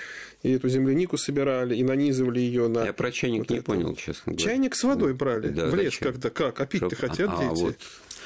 И 0.43 0.51
эту 0.51 0.71
землянику 0.71 1.19
собирали, 1.19 1.77
и 1.77 1.83
нанизывали 1.83 2.41
ее 2.41 2.69
на. 2.69 2.87
Я 2.87 2.95
про 2.95 3.13
чайник 3.13 3.41
вот 3.41 3.51
не 3.51 3.57
это. 3.57 3.67
понял, 3.67 3.95
честно 3.95 4.33
говоря. 4.33 4.43
Чайник 4.43 4.75
с 4.75 4.85
водой 4.85 5.13
брали 5.13 5.49
да, 5.49 5.67
в 5.67 5.75
лес 5.75 5.99
когда 5.99 6.31
как? 6.31 6.63
А 6.63 6.67
пить-то 6.67 6.97
хотят 6.97 7.29
а, 7.31 7.51
дети. 7.51 7.61
Вот. 7.61 7.77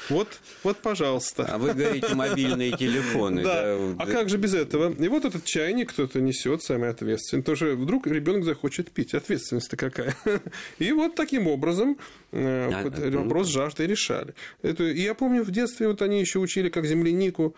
Вот, 0.09 0.27
вот, 0.63 0.77
пожалуйста. 0.77 1.45
А 1.49 1.57
вы 1.57 1.73
говорите 1.73 2.15
мобильные 2.15 2.75
телефоны. 2.77 3.43
Да. 3.43 3.75
А 3.99 4.05
как 4.05 4.29
же 4.29 4.37
без 4.37 4.53
этого? 4.53 4.93
И 4.93 5.07
вот 5.07 5.25
этот 5.25 5.45
чайник 5.45 5.91
кто-то 5.91 6.21
несет, 6.21 6.63
самый 6.63 6.89
ответственный. 6.89 7.43
Тоже 7.43 7.75
вдруг 7.75 8.07
ребенок 8.07 8.43
захочет 8.43 8.91
пить. 8.91 9.13
Ответственность-то 9.13 9.77
какая? 9.77 10.15
И 10.79 10.91
вот 10.91 11.15
таким 11.15 11.47
образом 11.47 11.97
э, 12.31 12.69
а, 12.71 13.09
вопрос 13.17 13.47
жажды 13.47 13.85
решали. 13.85 14.33
Это, 14.61 14.83
я 14.83 15.13
помню, 15.13 15.43
в 15.43 15.51
детстве 15.51 15.87
вот 15.87 16.01
они 16.01 16.19
еще 16.19 16.39
учили, 16.39 16.69
как 16.69 16.85
землянику 16.85 17.55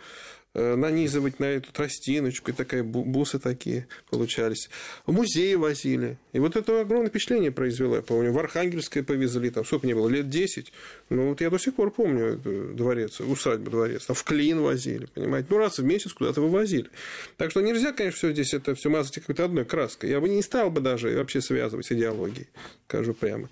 нанизывать 0.54 1.40
на 1.40 1.46
эту 1.46 1.72
тростиночку, 1.72 2.52
и 2.52 2.54
такая 2.54 2.84
бусы 2.84 3.40
такие 3.40 3.88
получались. 4.10 4.70
В 5.06 5.12
музеи 5.12 5.54
возили. 5.54 6.18
И 6.34 6.40
вот 6.40 6.56
это 6.56 6.82
огромное 6.82 7.10
впечатление 7.10 7.52
произвело, 7.52 7.98
я 7.98 8.02
помню. 8.02 8.32
В 8.32 8.40
Архангельское 8.40 9.04
повезли, 9.04 9.52
там 9.52 9.64
сколько 9.64 9.86
мне 9.86 9.96
было, 9.96 10.10
лет 10.10 10.30
10. 10.30 10.74
Ну, 11.10 11.30
вот 11.30 11.42
я 11.42 11.50
до 11.50 11.60
сих 11.60 11.76
пор 11.76 11.92
помню 11.92 12.38
дворец, 12.38 13.20
усадьба 13.20 13.70
дворец. 13.70 14.06
Там 14.06 14.16
в 14.16 14.24
Клин 14.24 14.62
возили, 14.62 15.06
понимаете. 15.06 15.48
Ну, 15.52 15.58
раз 15.58 15.78
в 15.78 15.84
месяц 15.84 16.14
куда-то 16.14 16.42
вывозили. 16.42 16.90
Так 17.38 17.52
что 17.52 17.62
нельзя, 17.62 17.94
конечно, 17.94 18.18
все 18.18 18.32
здесь 18.32 18.54
это 18.54 18.74
все 18.76 18.90
мазать 18.90 19.16
какой-то 19.16 19.46
одной 19.46 19.66
краской. 19.66 20.10
Я 20.10 20.20
бы 20.20 20.30
не 20.30 20.42
стал 20.42 20.72
бы 20.72 20.82
даже 20.82 21.16
вообще 21.16 21.42
связывать 21.42 21.86
с 21.86 21.92
идеологией, 21.92 22.48
скажу 22.88 23.14
прямо. 23.14 23.50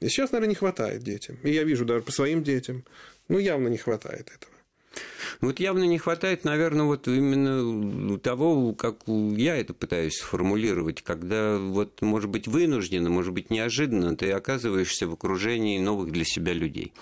И 0.00 0.08
сейчас, 0.08 0.32
наверное, 0.32 0.50
не 0.50 0.54
хватает 0.56 1.02
детям. 1.02 1.36
И 1.42 1.50
я 1.50 1.62
вижу 1.62 1.84
даже 1.84 2.02
по 2.02 2.10
своим 2.10 2.42
детям. 2.42 2.84
Ну, 3.28 3.38
явно 3.38 3.68
не 3.68 3.76
хватает 3.76 4.30
этого. 4.34 4.52
Вот 5.40 5.60
явно 5.60 5.84
не 5.84 5.98
хватает, 5.98 6.44
наверное, 6.44 6.84
вот 6.84 7.08
именно 7.08 8.18
того, 8.18 8.74
как 8.74 8.96
я 9.06 9.56
это 9.56 9.72
пытаюсь 9.72 10.18
сформулировать, 10.18 11.02
когда 11.02 11.56
вот, 11.56 12.02
может 12.02 12.28
быть, 12.28 12.46
вынужденно, 12.46 13.08
может 13.08 13.32
быть, 13.32 13.50
неожиданно 13.50 14.16
ты 14.16 14.32
оказываешься 14.32 15.06
в 15.06 15.14
окружении 15.14 15.78
новых 15.78 16.10
для 16.12 16.24
себя 16.24 16.52
людей. 16.52 16.92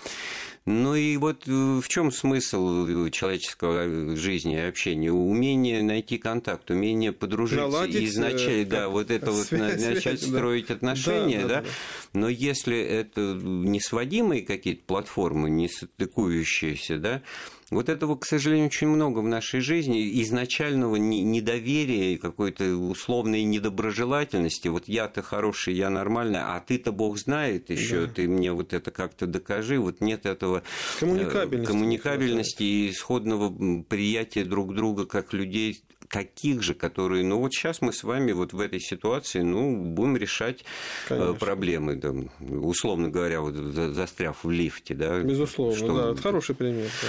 Ну 0.66 0.94
и 0.94 1.16
вот 1.16 1.44
э, 1.48 1.50
в 1.50 1.88
чем 1.88 2.12
смысл 2.12 3.08
человеческого 3.10 4.16
жизни 4.16 4.54
и 4.54 4.68
общения? 4.68 5.10
Умение 5.10 5.82
найти 5.82 6.18
контакт, 6.18 6.70
умение 6.70 7.12
подружиться 7.12 7.68
Наладить, 7.68 8.10
изначально, 8.10 8.62
э, 8.62 8.64
да, 8.66 8.88
вот 8.90 9.10
это 9.10 9.30
вот 9.30 9.50
начать 9.50 10.20
строить 10.20 10.70
отношения, 10.70 11.40
да, 11.40 11.48
да, 11.48 11.60
да. 11.62 11.68
Но 12.12 12.28
если 12.28 12.78
это 12.78 13.40
несводимые 13.42 14.42
какие-то 14.42 14.82
платформы, 14.84 15.48
не 15.48 15.70
стыкующиеся, 15.70 16.98
да, 16.98 17.22
вот 17.70 17.88
этого, 17.90 18.16
к 18.16 18.24
сожалению, 18.24 18.66
очень 18.66 18.88
много 18.88 19.18
в 19.18 19.26
нашей 19.26 19.60
жизни. 19.60 20.22
Изначального 20.22 20.96
недоверия, 20.96 22.16
какой-то 22.16 22.76
условной 22.76 23.42
недоброжелательности. 23.42 24.68
Вот 24.68 24.88
я-то 24.88 25.22
хороший, 25.22 25.74
я 25.74 25.90
нормальный, 25.90 26.40
а 26.40 26.60
ты-то 26.60 26.92
Бог 26.92 27.18
знает 27.18 27.68
еще, 27.68 28.06
да. 28.06 28.12
ты 28.14 28.28
мне 28.28 28.52
вот 28.52 28.72
это 28.72 28.90
как-то 28.90 29.26
докажи. 29.26 29.78
Вот 29.78 30.00
нет 30.00 30.24
этого 30.24 30.58
э, 30.58 31.00
коммуникабельности, 31.00 31.70
коммуникабельности 31.70 32.62
и 32.62 32.90
исходного 32.90 33.82
приятия 33.82 34.44
друг 34.44 34.74
друга 34.74 35.04
как 35.04 35.34
людей 35.34 35.82
каких 36.08 36.62
же, 36.62 36.72
которые, 36.74 37.22
ну 37.22 37.38
вот 37.38 37.52
сейчас 37.52 37.82
мы 37.82 37.92
с 37.92 38.02
вами 38.02 38.32
вот 38.32 38.54
в 38.54 38.60
этой 38.60 38.80
ситуации, 38.80 39.40
ну, 39.40 39.76
будем 39.76 40.16
решать 40.16 40.60
э, 40.60 41.08
Конечно. 41.08 41.34
проблемы, 41.34 41.96
да, 41.96 42.14
условно 42.40 43.10
говоря, 43.10 43.42
вот 43.42 43.54
застряв 43.54 44.42
в 44.42 44.50
лифте, 44.50 44.94
да. 44.94 45.20
Безусловно, 45.20 45.76
что... 45.76 45.96
да, 45.96 46.12
это 46.12 46.22
хороший 46.22 46.54
пример. 46.54 46.86
Да. 47.02 47.08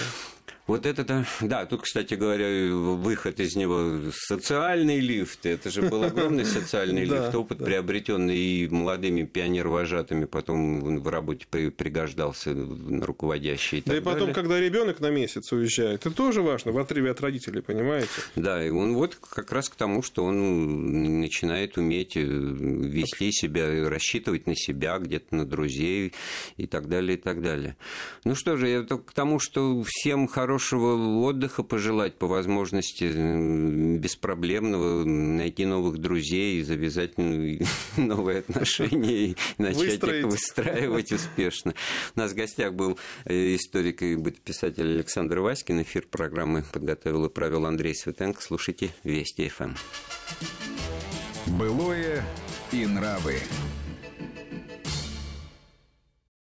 Вот 0.70 0.86
это, 0.86 1.04
да, 1.04 1.26
да, 1.42 1.66
тут, 1.66 1.82
кстати 1.82 2.14
говоря, 2.14 2.72
выход 2.76 3.40
из 3.40 3.56
него 3.56 4.12
социальный 4.14 5.00
лифт. 5.00 5.48
Это 5.48 5.72
же 5.72 5.82
был 5.82 6.04
огромный 6.04 6.46
социальный 6.60 7.06
лифт, 7.06 7.34
опыт, 7.34 7.58
приобретенный 7.58 8.38
и 8.38 8.68
молодыми 8.68 9.24
пионер-вожатыми, 9.24 10.26
потом 10.26 11.00
в 11.00 11.08
работе 11.08 11.48
пригождался 11.48 12.52
на 12.52 13.04
руководящие. 13.04 13.82
Да 13.84 13.98
и 13.98 14.00
потом, 14.00 14.32
когда 14.32 14.60
ребенок 14.60 15.00
на 15.00 15.10
месяц 15.10 15.52
уезжает, 15.52 16.02
это 16.06 16.12
тоже 16.12 16.44
важно, 16.44 16.72
в 16.72 16.78
отрыве 16.78 17.12
от 17.12 17.22
родителей, 17.22 17.62
понимаете? 17.62 18.10
Да, 18.36 18.64
и 18.64 18.70
он 18.70 18.94
вот 18.94 19.16
как 19.16 19.52
раз 19.52 19.70
к 19.70 19.76
тому, 19.76 20.04
что 20.04 20.24
он 20.24 21.20
начинает 21.20 21.78
уметь 21.78 22.16
э, 22.16 22.22
вести 22.22 23.32
себя, 23.32 23.90
рассчитывать 23.90 24.46
на 24.46 24.56
себя, 24.56 25.00
где-то 25.00 25.36
на 25.36 25.46
друзей 25.46 26.14
и 26.58 26.68
так 26.68 26.88
далее, 26.90 27.18
и 27.18 27.20
так 27.20 27.42
далее. 27.42 27.76
Ну 28.24 28.36
что 28.36 28.56
же, 28.56 28.70
это 28.70 28.98
к 28.98 29.14
тому, 29.14 29.40
что 29.40 29.84
всем 29.84 30.28
хорошего 30.28 30.39
хорошего 30.40 30.96
отдыха 31.26 31.64
пожелать 31.64 32.18
по 32.18 32.26
возможности, 32.26 33.98
беспроблемного, 33.98 35.04
найти 35.04 35.66
новых 35.66 35.98
друзей, 35.98 36.64
завязать 36.64 37.18
новые 37.98 38.40
отношения 38.40 39.32
и 39.32 39.36
начать 39.58 40.02
их 40.02 40.26
выстраивать 40.26 41.12
успешно. 41.12 41.74
У 42.16 42.20
нас 42.20 42.32
в 42.32 42.36
гостях 42.36 42.74
был 42.74 42.98
э, 43.26 43.56
историк 43.56 44.02
и 44.02 44.16
писатель 44.32 44.94
Александр 44.94 45.40
Васькин. 45.40 45.82
Эфир 45.82 46.08
программы 46.10 46.64
подготовил 46.72 47.26
и 47.26 47.30
провел 47.30 47.66
Андрей 47.66 47.94
Светенко. 47.94 48.42
Слушайте 48.42 48.92
Вести 49.04 49.50
ФМ. 49.50 49.74
Былое 51.48 52.24
и 52.72 52.86
нравы. 52.86 53.36